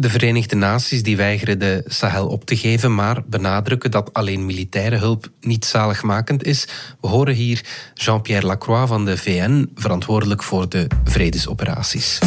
De 0.00 0.10
Verenigde 0.10 0.56
Naties 0.56 1.02
die 1.02 1.16
weigeren 1.16 1.58
de 1.58 1.84
Sahel 1.86 2.26
op 2.26 2.44
te 2.44 2.56
geven, 2.56 2.94
maar 2.94 3.22
benadrukken 3.26 3.90
dat 3.90 4.12
alleen 4.12 4.46
militaire 4.46 4.96
hulp 4.96 5.28
niet 5.40 5.64
zaligmakend 5.64 6.44
is. 6.44 6.68
We 7.00 7.08
horen 7.08 7.34
hier 7.34 7.64
Jean-Pierre 7.94 8.46
Lacroix 8.46 8.88
van 8.88 9.04
de 9.04 9.16
VN, 9.16 9.70
verantwoordelijk 9.74 10.42
voor 10.42 10.68
de 10.68 10.86
vredesoperaties. 11.04 12.18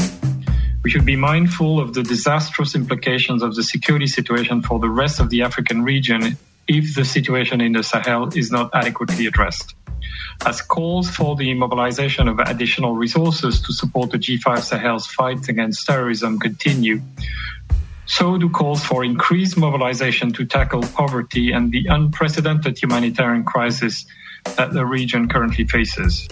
We 0.81 0.89
should 0.89 1.05
be 1.05 1.17
mindful 1.17 1.81
of 1.81 1.91
the 1.91 2.01
disastrous 2.01 2.73
implications 2.73 3.43
of 3.43 3.53
the 3.53 3.63
security 3.63 4.05
situation 4.05 4.63
for 4.63 4.79
the 4.79 4.93
rest 4.95 5.19
of 5.19 5.27
the 5.27 5.43
African 5.43 5.86
region 5.86 6.38
if 6.65 6.93
the 6.93 7.03
situation 7.03 7.62
in 7.62 7.73
the 7.73 7.83
Sahel 7.83 8.27
is 8.27 8.49
not 8.49 8.71
adequately 8.71 9.27
addressed. 9.27 9.75
As 10.46 10.62
calls 10.62 11.10
for 11.10 11.36
the 11.36 11.54
mobilization 11.54 12.28
of 12.28 12.39
additional 12.39 12.96
resources 12.96 13.62
to 13.62 13.74
support 13.74 14.12
the 14.12 14.17
G5 14.17 14.60
Sahel's 14.60 15.08
fight 15.08 15.50
against 15.50 15.86
terrorism 15.86 16.39
continue, 16.39 17.02
So 18.06 18.38
do 18.38 18.50
calls 18.50 18.84
for 18.84 19.06
increased 19.06 19.58
mobilization 19.58 20.34
to 20.34 20.46
tackle 20.46 20.82
poverty 20.82 21.52
and 21.52 21.72
the 21.72 21.86
unprecedented 21.88 22.78
humanitarian 22.78 23.43
crisis 23.43 24.06
that 24.58 24.74
the 24.74 24.86
region 24.86 25.28
currently 25.28 25.65
faces. 25.65 26.28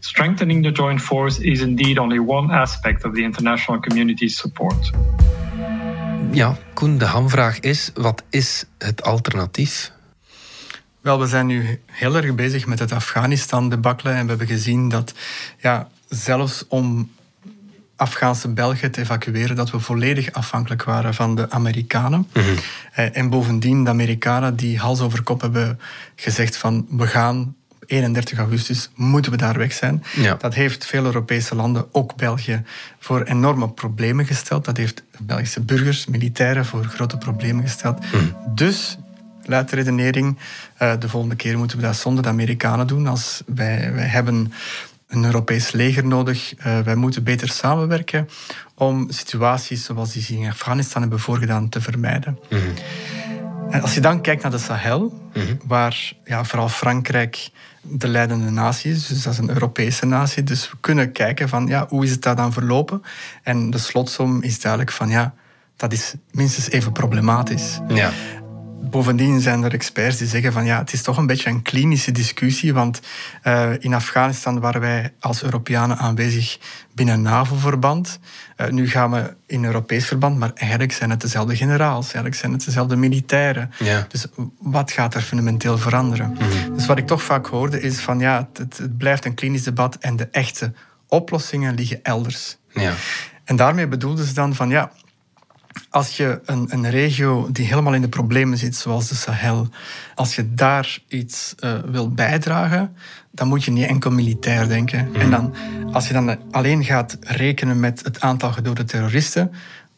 Strengthening 0.00 0.62
the 0.62 0.70
joint 0.70 1.00
force 1.00 1.40
is 1.40 1.62
indeed 1.62 1.98
only 1.98 2.18
one 2.18 2.50
aspect 2.50 3.04
of 3.04 3.14
the 3.14 3.24
international 3.24 3.80
community's 3.80 4.38
support. 4.38 4.90
Ja, 6.32 6.56
Koen, 6.74 6.98
de 6.98 7.06
hamvraag 7.06 7.60
is: 7.60 7.90
wat 7.94 8.22
is 8.30 8.64
het 8.78 9.02
alternatief? 9.02 9.92
Wel, 11.08 11.20
we 11.20 11.26
zijn 11.26 11.46
nu 11.46 11.80
heel 11.86 12.16
erg 12.16 12.34
bezig 12.34 12.66
met 12.66 12.78
het 12.78 12.92
Afghanistan-debakkelen 12.92 14.14
en 14.14 14.22
we 14.22 14.28
hebben 14.28 14.46
gezien 14.46 14.88
dat 14.88 15.14
ja, 15.58 15.88
zelfs 16.08 16.64
om 16.68 17.10
Afghaanse 17.96 18.48
Belgen 18.48 18.90
te 18.90 19.00
evacueren, 19.00 19.56
dat 19.56 19.70
we 19.70 19.80
volledig 19.80 20.32
afhankelijk 20.32 20.84
waren 20.84 21.14
van 21.14 21.34
de 21.34 21.50
Amerikanen. 21.50 22.28
Mhm. 22.32 22.46
Eh, 22.92 23.16
en 23.16 23.30
bovendien 23.30 23.84
de 23.84 23.90
Amerikanen 23.90 24.56
die 24.56 24.78
hals 24.78 25.00
over 25.00 25.22
kop 25.22 25.40
hebben 25.40 25.80
gezegd 26.14 26.56
van 26.56 26.86
we 26.90 27.06
gaan 27.06 27.54
31 27.86 28.38
augustus 28.38 28.90
moeten 28.94 29.32
we 29.32 29.38
daar 29.38 29.58
weg 29.58 29.72
zijn. 29.72 30.02
Ja. 30.14 30.34
Dat 30.34 30.54
heeft 30.54 30.86
veel 30.86 31.04
Europese 31.04 31.54
landen, 31.54 31.86
ook 31.92 32.16
België, 32.16 32.62
voor 32.98 33.22
enorme 33.22 33.68
problemen 33.68 34.26
gesteld. 34.26 34.64
Dat 34.64 34.76
heeft 34.76 35.02
Belgische 35.20 35.60
burgers, 35.60 36.06
militairen 36.06 36.64
voor 36.64 36.84
grote 36.84 37.18
problemen 37.18 37.64
gesteld. 37.64 37.98
Dus, 38.54 38.98
luidt 39.48 39.70
de 39.70 39.76
redenering, 39.76 40.38
eh, 40.76 40.92
de 40.98 41.08
volgende 41.08 41.36
keer 41.36 41.58
moeten 41.58 41.76
we 41.76 41.82
dat 41.82 41.96
zonder 41.96 42.22
de 42.22 42.28
Amerikanen 42.28 42.86
doen. 42.86 43.06
Als 43.06 43.42
wij, 43.46 43.92
wij 43.92 44.06
hebben 44.06 44.52
een 45.08 45.24
Europees 45.24 45.72
leger 45.72 46.06
nodig. 46.06 46.54
Eh, 46.54 46.80
wij 46.80 46.94
moeten 46.94 47.24
beter 47.24 47.48
samenwerken 47.48 48.28
om 48.74 49.06
situaties 49.10 49.84
zoals 49.84 50.12
die 50.12 50.22
ze 50.22 50.38
in 50.38 50.50
Afghanistan 50.50 51.00
hebben 51.00 51.20
voorgedaan 51.20 51.68
te 51.68 51.80
vermijden. 51.80 52.38
En 53.70 53.82
als 53.82 53.94
je 53.94 54.00
dan 54.00 54.20
kijkt 54.20 54.42
naar 54.42 54.50
de 54.50 54.58
Sahel, 54.58 55.30
waar 55.66 56.12
ja, 56.24 56.44
vooral 56.44 56.68
Frankrijk 56.68 57.50
de 57.82 58.08
leidende 58.08 58.50
natie 58.50 58.90
is, 58.90 59.06
dus 59.06 59.22
dat 59.22 59.32
is 59.32 59.38
een 59.38 59.48
Europese 59.48 60.06
natie, 60.06 60.42
dus 60.42 60.70
we 60.70 60.76
kunnen 60.80 61.12
kijken 61.12 61.48
van 61.48 61.66
ja, 61.66 61.86
hoe 61.88 62.04
is 62.04 62.10
het 62.10 62.22
daar 62.22 62.36
dan 62.36 62.52
verlopen? 62.52 63.02
En 63.42 63.70
de 63.70 63.78
slotsom 63.78 64.42
is 64.42 64.60
duidelijk 64.60 64.92
van 64.92 65.08
ja, 65.08 65.34
dat 65.76 65.92
is 65.92 66.14
minstens 66.30 66.70
even 66.70 66.92
problematisch. 66.92 67.78
Ja. 67.88 68.10
Bovendien 68.80 69.40
zijn 69.40 69.62
er 69.62 69.72
experts 69.72 70.16
die 70.16 70.26
zeggen 70.26 70.52
van 70.52 70.64
ja, 70.64 70.78
het 70.78 70.92
is 70.92 71.02
toch 71.02 71.16
een 71.16 71.26
beetje 71.26 71.50
een 71.50 71.62
klinische 71.62 72.12
discussie, 72.12 72.74
want 72.74 73.00
eh, 73.42 73.70
in 73.78 73.94
Afghanistan 73.94 74.60
waren 74.60 74.80
wij 74.80 75.12
als 75.20 75.42
Europeanen 75.42 75.98
aanwezig 75.98 76.58
binnen 76.94 77.22
NAVO-verband. 77.22 78.18
Eh, 78.56 78.68
nu 78.68 78.88
gaan 78.88 79.10
we 79.10 79.34
in 79.46 79.64
Europees 79.64 80.06
verband, 80.06 80.38
maar 80.38 80.50
eigenlijk 80.54 80.92
zijn 80.92 81.10
het 81.10 81.20
dezelfde 81.20 81.56
generaals, 81.56 82.04
eigenlijk 82.04 82.34
zijn 82.34 82.52
het 82.52 82.64
dezelfde 82.64 82.96
militairen. 82.96 83.70
Ja. 83.78 84.06
Dus 84.08 84.26
wat 84.58 84.92
gaat 84.92 85.14
er 85.14 85.22
fundamenteel 85.22 85.78
veranderen? 85.78 86.36
Dus 86.74 86.86
wat 86.86 86.98
ik 86.98 87.06
toch 87.06 87.22
vaak 87.22 87.46
hoorde 87.46 87.80
is 87.80 87.98
van 87.98 88.18
ja, 88.18 88.48
het, 88.52 88.78
het 88.78 88.98
blijft 88.98 89.24
een 89.24 89.34
klinisch 89.34 89.62
debat 89.62 89.96
en 89.96 90.16
de 90.16 90.28
echte 90.30 90.72
oplossingen 91.08 91.74
liggen 91.74 92.02
elders. 92.02 92.56
Ja. 92.72 92.92
En 93.44 93.56
daarmee 93.56 93.88
bedoelden 93.88 94.24
ze 94.24 94.34
dan 94.34 94.54
van 94.54 94.68
ja, 94.68 94.92
als 95.90 96.16
je 96.16 96.40
een, 96.44 96.66
een 96.70 96.90
regio 96.90 97.48
die 97.52 97.66
helemaal 97.66 97.94
in 97.94 98.00
de 98.00 98.08
problemen 98.08 98.58
zit, 98.58 98.76
zoals 98.76 99.08
de 99.08 99.14
Sahel, 99.14 99.68
als 100.14 100.34
je 100.34 100.54
daar 100.54 100.98
iets 101.08 101.54
eh, 101.58 101.72
wil 101.90 102.10
bijdragen, 102.10 102.96
dan 103.30 103.48
moet 103.48 103.64
je 103.64 103.70
niet 103.70 103.86
enkel 103.86 104.10
militair 104.10 104.68
denken. 104.68 105.14
En 105.14 105.30
dan, 105.30 105.54
als 105.92 106.06
je 106.06 106.12
dan 106.12 106.38
alleen 106.50 106.84
gaat 106.84 107.16
rekenen 107.20 107.80
met 107.80 108.04
het 108.04 108.20
aantal 108.20 108.52
gedode 108.52 108.84
terroristen, 108.84 109.52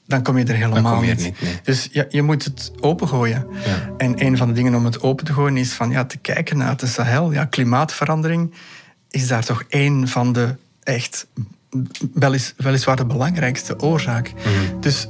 dan 0.07 0.23
kom 0.23 0.39
je 0.39 0.45
er 0.45 0.55
helemaal 0.55 0.95
kom 0.95 1.05
je 1.05 1.11
er 1.11 1.17
niet. 1.17 1.25
niet, 1.25 1.43
nee. 1.43 1.61
Dus 1.63 1.89
ja, 1.93 2.05
je 2.09 2.23
moet 2.23 2.45
het 2.45 2.73
opengooien. 2.81 3.47
Ja. 3.65 3.95
En 3.97 4.25
een 4.27 4.37
van 4.37 4.49
de 4.49 4.55
dingen 4.55 4.75
om 4.75 4.85
het 4.85 5.03
open 5.03 5.25
te 5.25 5.33
gooien 5.33 5.57
is 5.57 5.73
van 5.73 5.91
ja, 5.91 6.05
te 6.05 6.17
kijken 6.17 6.57
naar 6.57 6.77
de 6.77 6.87
Sahel. 6.87 7.33
Ja, 7.33 7.45
klimaatverandering 7.45 8.55
is 9.11 9.29
daar 9.29 9.45
toch 9.45 9.65
één 9.69 10.09
van 10.09 10.33
de 10.33 10.57
echt 10.83 11.27
welis, 12.15 12.55
weliswaar 12.57 12.97
de 12.97 13.05
belangrijkste 13.05 13.81
oorzaak. 13.81 14.33
Mhm. 14.33 14.81
Dus 14.81 15.09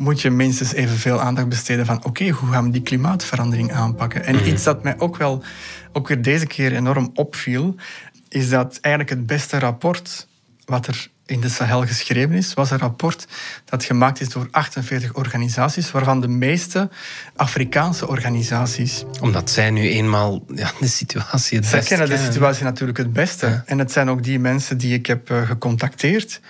moet 0.00 0.20
je 0.20 0.30
minstens 0.30 0.72
evenveel 0.72 1.20
aandacht 1.20 1.48
besteden 1.48 1.86
van 1.86 2.04
oké, 2.04 2.28
hoe 2.28 2.52
gaan 2.52 2.64
we 2.64 2.70
die 2.70 2.82
klimaatverandering 2.82 3.72
aanpakken? 3.72 4.24
En 4.24 4.48
iets 4.48 4.62
dat 4.62 4.82
mij 4.82 4.98
ook 4.98 5.16
wel 5.16 5.42
ook 5.92 6.08
weer 6.08 6.22
deze 6.22 6.46
keer 6.46 6.72
enorm 6.72 7.10
opviel, 7.14 7.74
is 8.28 8.48
dat 8.48 8.78
eigenlijk 8.80 9.14
het 9.14 9.26
beste 9.26 9.58
rapport 9.58 10.28
wat 10.64 10.86
er 10.86 11.10
in 11.30 11.40
de 11.40 11.48
Sahel 11.48 11.86
geschreven 11.86 12.32
is, 12.34 12.54
was 12.54 12.70
een 12.70 12.78
rapport 12.78 13.26
dat 13.64 13.84
gemaakt 13.84 14.20
is 14.20 14.28
door 14.28 14.48
48 14.50 15.14
organisaties, 15.14 15.90
waarvan 15.90 16.20
de 16.20 16.28
meeste 16.28 16.88
Afrikaanse 17.36 18.08
organisaties. 18.08 19.04
Omdat 19.20 19.50
zij 19.50 19.70
nu 19.70 19.88
eenmaal 19.88 20.44
ja, 20.54 20.70
de 20.80 20.86
situatie 20.88 21.56
het 21.58 21.66
Zij 21.66 21.76
best 21.78 21.88
kennen 21.88 22.06
de 22.06 22.12
kennen. 22.14 22.32
situatie 22.32 22.64
natuurlijk 22.64 22.98
het 22.98 23.12
beste. 23.12 23.62
En 23.66 23.78
het 23.78 23.92
zijn 23.92 24.10
ook 24.10 24.22
die 24.22 24.38
mensen 24.38 24.78
die 24.78 24.94
ik 24.94 25.06
heb 25.06 25.30
eh, 25.30 25.42
gecontacteerd. 25.46 26.40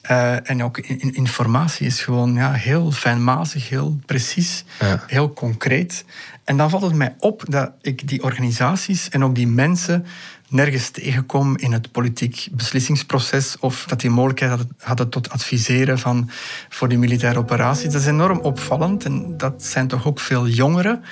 Eh, 0.00 0.50
en 0.50 0.62
ook 0.64 0.78
in- 0.78 1.00
in- 1.00 1.14
informatie 1.14 1.86
is 1.86 2.02
gewoon 2.02 2.34
ja, 2.34 2.52
heel 2.52 2.90
fijnmazig, 2.92 3.68
heel 3.68 3.98
precies, 4.06 4.64
Ja. 4.80 5.04
heel 5.06 5.32
concreet. 5.32 6.04
En 6.44 6.56
dan 6.56 6.70
valt 6.70 6.82
het 6.82 6.94
mij 6.94 7.14
op 7.18 7.42
dat 7.48 7.70
ik 7.82 8.08
die 8.08 8.22
organisaties 8.22 9.08
en 9.08 9.24
ook 9.24 9.34
die 9.34 9.46
mensen 9.48 10.06
nergens 10.50 10.90
tegenkom 10.90 11.56
in 11.56 11.72
het 11.72 11.92
politiek 11.92 12.48
beslissingsproces 12.52 13.56
of 13.60 13.84
dat 13.84 14.00
die 14.00 14.10
mogelijkheid 14.10 14.60
hadden, 14.78 15.08
tot 15.08 15.30
adviseren 15.30 15.98
van, 15.98 16.30
voor 16.68 16.88
die 16.88 16.98
militaire 16.98 17.38
operaties. 17.38 17.92
Dat 17.92 18.00
is 18.00 18.06
enorm 18.06 18.38
opvallend 18.38 19.04
en 19.04 19.36
dat 19.36 19.64
zijn 19.64 19.88
toch 19.88 20.06
ook 20.06 20.20
veel 20.20 20.48
jongeren 20.48 21.02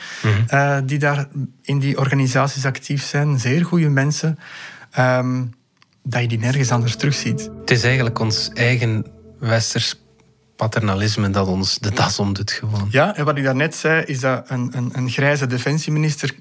eh, 0.46 0.78
die 0.84 0.98
daar 0.98 1.28
in 1.62 1.78
die 1.78 1.98
organisaties 1.98 2.64
actief 2.64 3.04
zijn. 3.04 3.38
Zeer 3.38 3.64
goede 3.64 3.88
mensen. 3.88 4.38
ehm, 4.90 5.44
dat 6.02 6.20
je 6.22 6.28
die 6.28 6.38
nergens 6.38 6.70
anders 6.70 6.96
terugziet. 6.96 7.50
Het 7.60 7.70
is 7.70 7.82
eigenlijk 7.82 8.18
ons 8.18 8.50
eigen 8.54 9.06
westers 9.38 9.94
paternalisme 10.56 11.30
dat 11.30 11.46
ons 11.46 11.78
de 11.78 11.90
das 11.90 12.18
omdoet 12.18 12.50
gewoon. 12.50 12.88
Ja, 12.90 13.16
en 13.16 13.24
wat 13.24 13.36
ik 13.36 13.44
daarnet 13.44 13.74
zei, 13.74 14.02
is 14.02 14.20
dat 14.20 14.50
een, 14.50 14.70
een, 14.76 14.90
een 14.92 15.10
grijze 15.10 15.46
defensieminister 15.46 16.34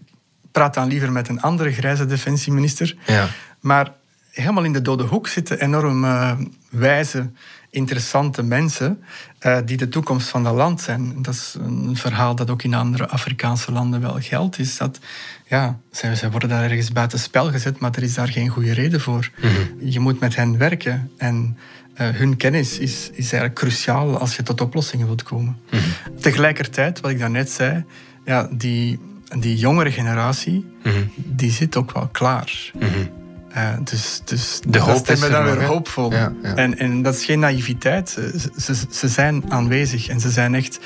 praat 0.57 0.73
dan 0.73 0.87
liever 0.87 1.11
met 1.11 1.29
een 1.29 1.41
andere 1.41 1.71
grijze 1.71 2.05
defensieminister. 2.05 2.95
Ja. 3.05 3.27
Maar 3.59 3.91
helemaal 4.31 4.63
in 4.63 4.73
de 4.73 4.81
dode 4.81 5.03
hoek 5.03 5.27
zitten 5.27 5.59
enorm 5.59 6.03
eh, 6.03 6.31
wijze, 6.69 7.29
interessante 7.69 8.43
mensen 8.43 9.03
eh, 9.39 9.57
die 9.65 9.77
de 9.77 9.89
toekomst 9.89 10.27
van 10.27 10.43
dat 10.43 10.53
land 10.53 10.81
zijn. 10.81 11.21
Dat 11.21 11.33
is 11.33 11.55
een 11.59 11.97
verhaal 11.97 12.35
dat 12.35 12.49
ook 12.49 12.63
in 12.63 12.73
andere 12.73 13.07
Afrikaanse 13.07 13.71
landen 13.71 14.01
wel 14.01 14.17
geldt. 14.19 14.59
Is 14.59 14.77
dat, 14.77 14.99
ja, 15.47 15.79
zij, 15.91 16.15
zij 16.15 16.31
worden 16.31 16.49
daar 16.49 16.63
ergens 16.63 16.91
buiten 16.91 17.19
spel 17.19 17.51
gezet, 17.51 17.79
maar 17.79 17.91
er 17.95 18.03
is 18.03 18.13
daar 18.13 18.27
geen 18.27 18.49
goede 18.49 18.73
reden 18.73 19.01
voor. 19.01 19.29
Je 19.79 19.99
moet 19.99 20.19
met 20.19 20.35
hen 20.35 20.57
werken 20.57 21.11
en 21.17 21.57
eh, 21.93 22.09
hun 22.09 22.37
kennis 22.37 22.79
is, 22.79 23.09
is 23.09 23.31
eigenlijk 23.31 23.53
cruciaal 23.53 24.17
als 24.17 24.35
je 24.35 24.43
tot 24.43 24.61
oplossingen 24.61 25.05
wilt 25.05 25.23
komen. 25.23 25.57
Tegelijkertijd, 26.19 26.99
wat 26.99 27.11
ik 27.11 27.19
daarnet 27.19 27.49
zei, 27.49 27.85
ja, 28.25 28.49
die, 28.51 28.99
die 29.39 29.55
jongere 29.57 29.91
generatie, 29.91 30.65
die 31.15 31.51
zit 31.51 31.75
ook 31.75 31.91
wel 31.91 32.09
klaar. 32.11 32.71
Eh, 33.47 33.69
dus, 33.83 34.21
dus 34.25 34.59
De 34.67 34.79
hoop 34.79 35.07
is 35.09 35.19
me 35.19 35.25
er 35.25 35.31
dan 35.31 35.43
weer 35.43 35.63
hoopvol. 35.65 36.11
Ja, 36.11 36.31
ja. 36.43 36.55
En, 36.55 36.77
en 36.77 37.01
dat 37.01 37.15
is 37.15 37.25
geen 37.25 37.39
naïviteit. 37.39 38.09
Ze, 38.09 38.49
ze, 38.57 38.75
ze 38.89 39.07
zijn 39.07 39.43
aanwezig 39.51 40.07
en 40.07 40.19
ze 40.19 40.29
zijn 40.29 40.55
echt 40.55 40.79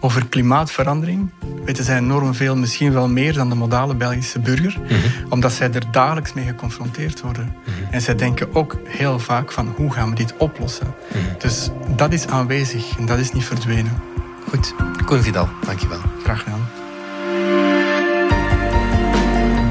over 0.00 0.26
klimaatverandering. 0.26 1.30
Weten 1.64 1.84
zij 1.84 1.96
enorm 1.96 2.34
veel, 2.34 2.56
misschien 2.56 2.92
wel 2.92 3.08
meer 3.08 3.32
dan 3.32 3.48
de 3.48 3.54
modale 3.54 3.94
Belgische 3.94 4.38
burger, 4.38 4.76
Mhm. 4.82 4.94
omdat 5.28 5.52
zij 5.52 5.72
er 5.72 5.90
dagelijks 5.90 6.32
mee 6.32 6.44
geconfronteerd 6.46 7.20
worden. 7.20 7.54
En 7.90 8.00
zij 8.00 8.14
denken 8.14 8.54
ook 8.54 8.76
heel 8.88 9.18
vaak 9.18 9.52
van 9.52 9.72
hoe 9.76 9.92
gaan 9.92 10.08
we 10.10 10.14
dit 10.14 10.34
oplossen. 10.36 10.94
Mhm. 11.08 11.18
Dus 11.38 11.70
dat 11.96 12.12
is 12.12 12.26
aanwezig 12.26 12.98
en 12.98 13.06
dat 13.06 13.18
is 13.18 13.32
niet 13.32 13.44
verdwenen. 13.44 13.92
Goed, 14.48 14.74
Koen 15.04 15.22
Vidal, 15.22 15.48
dankjewel. 15.66 16.00
Graag 16.22 16.42
gedaan. 16.42 16.66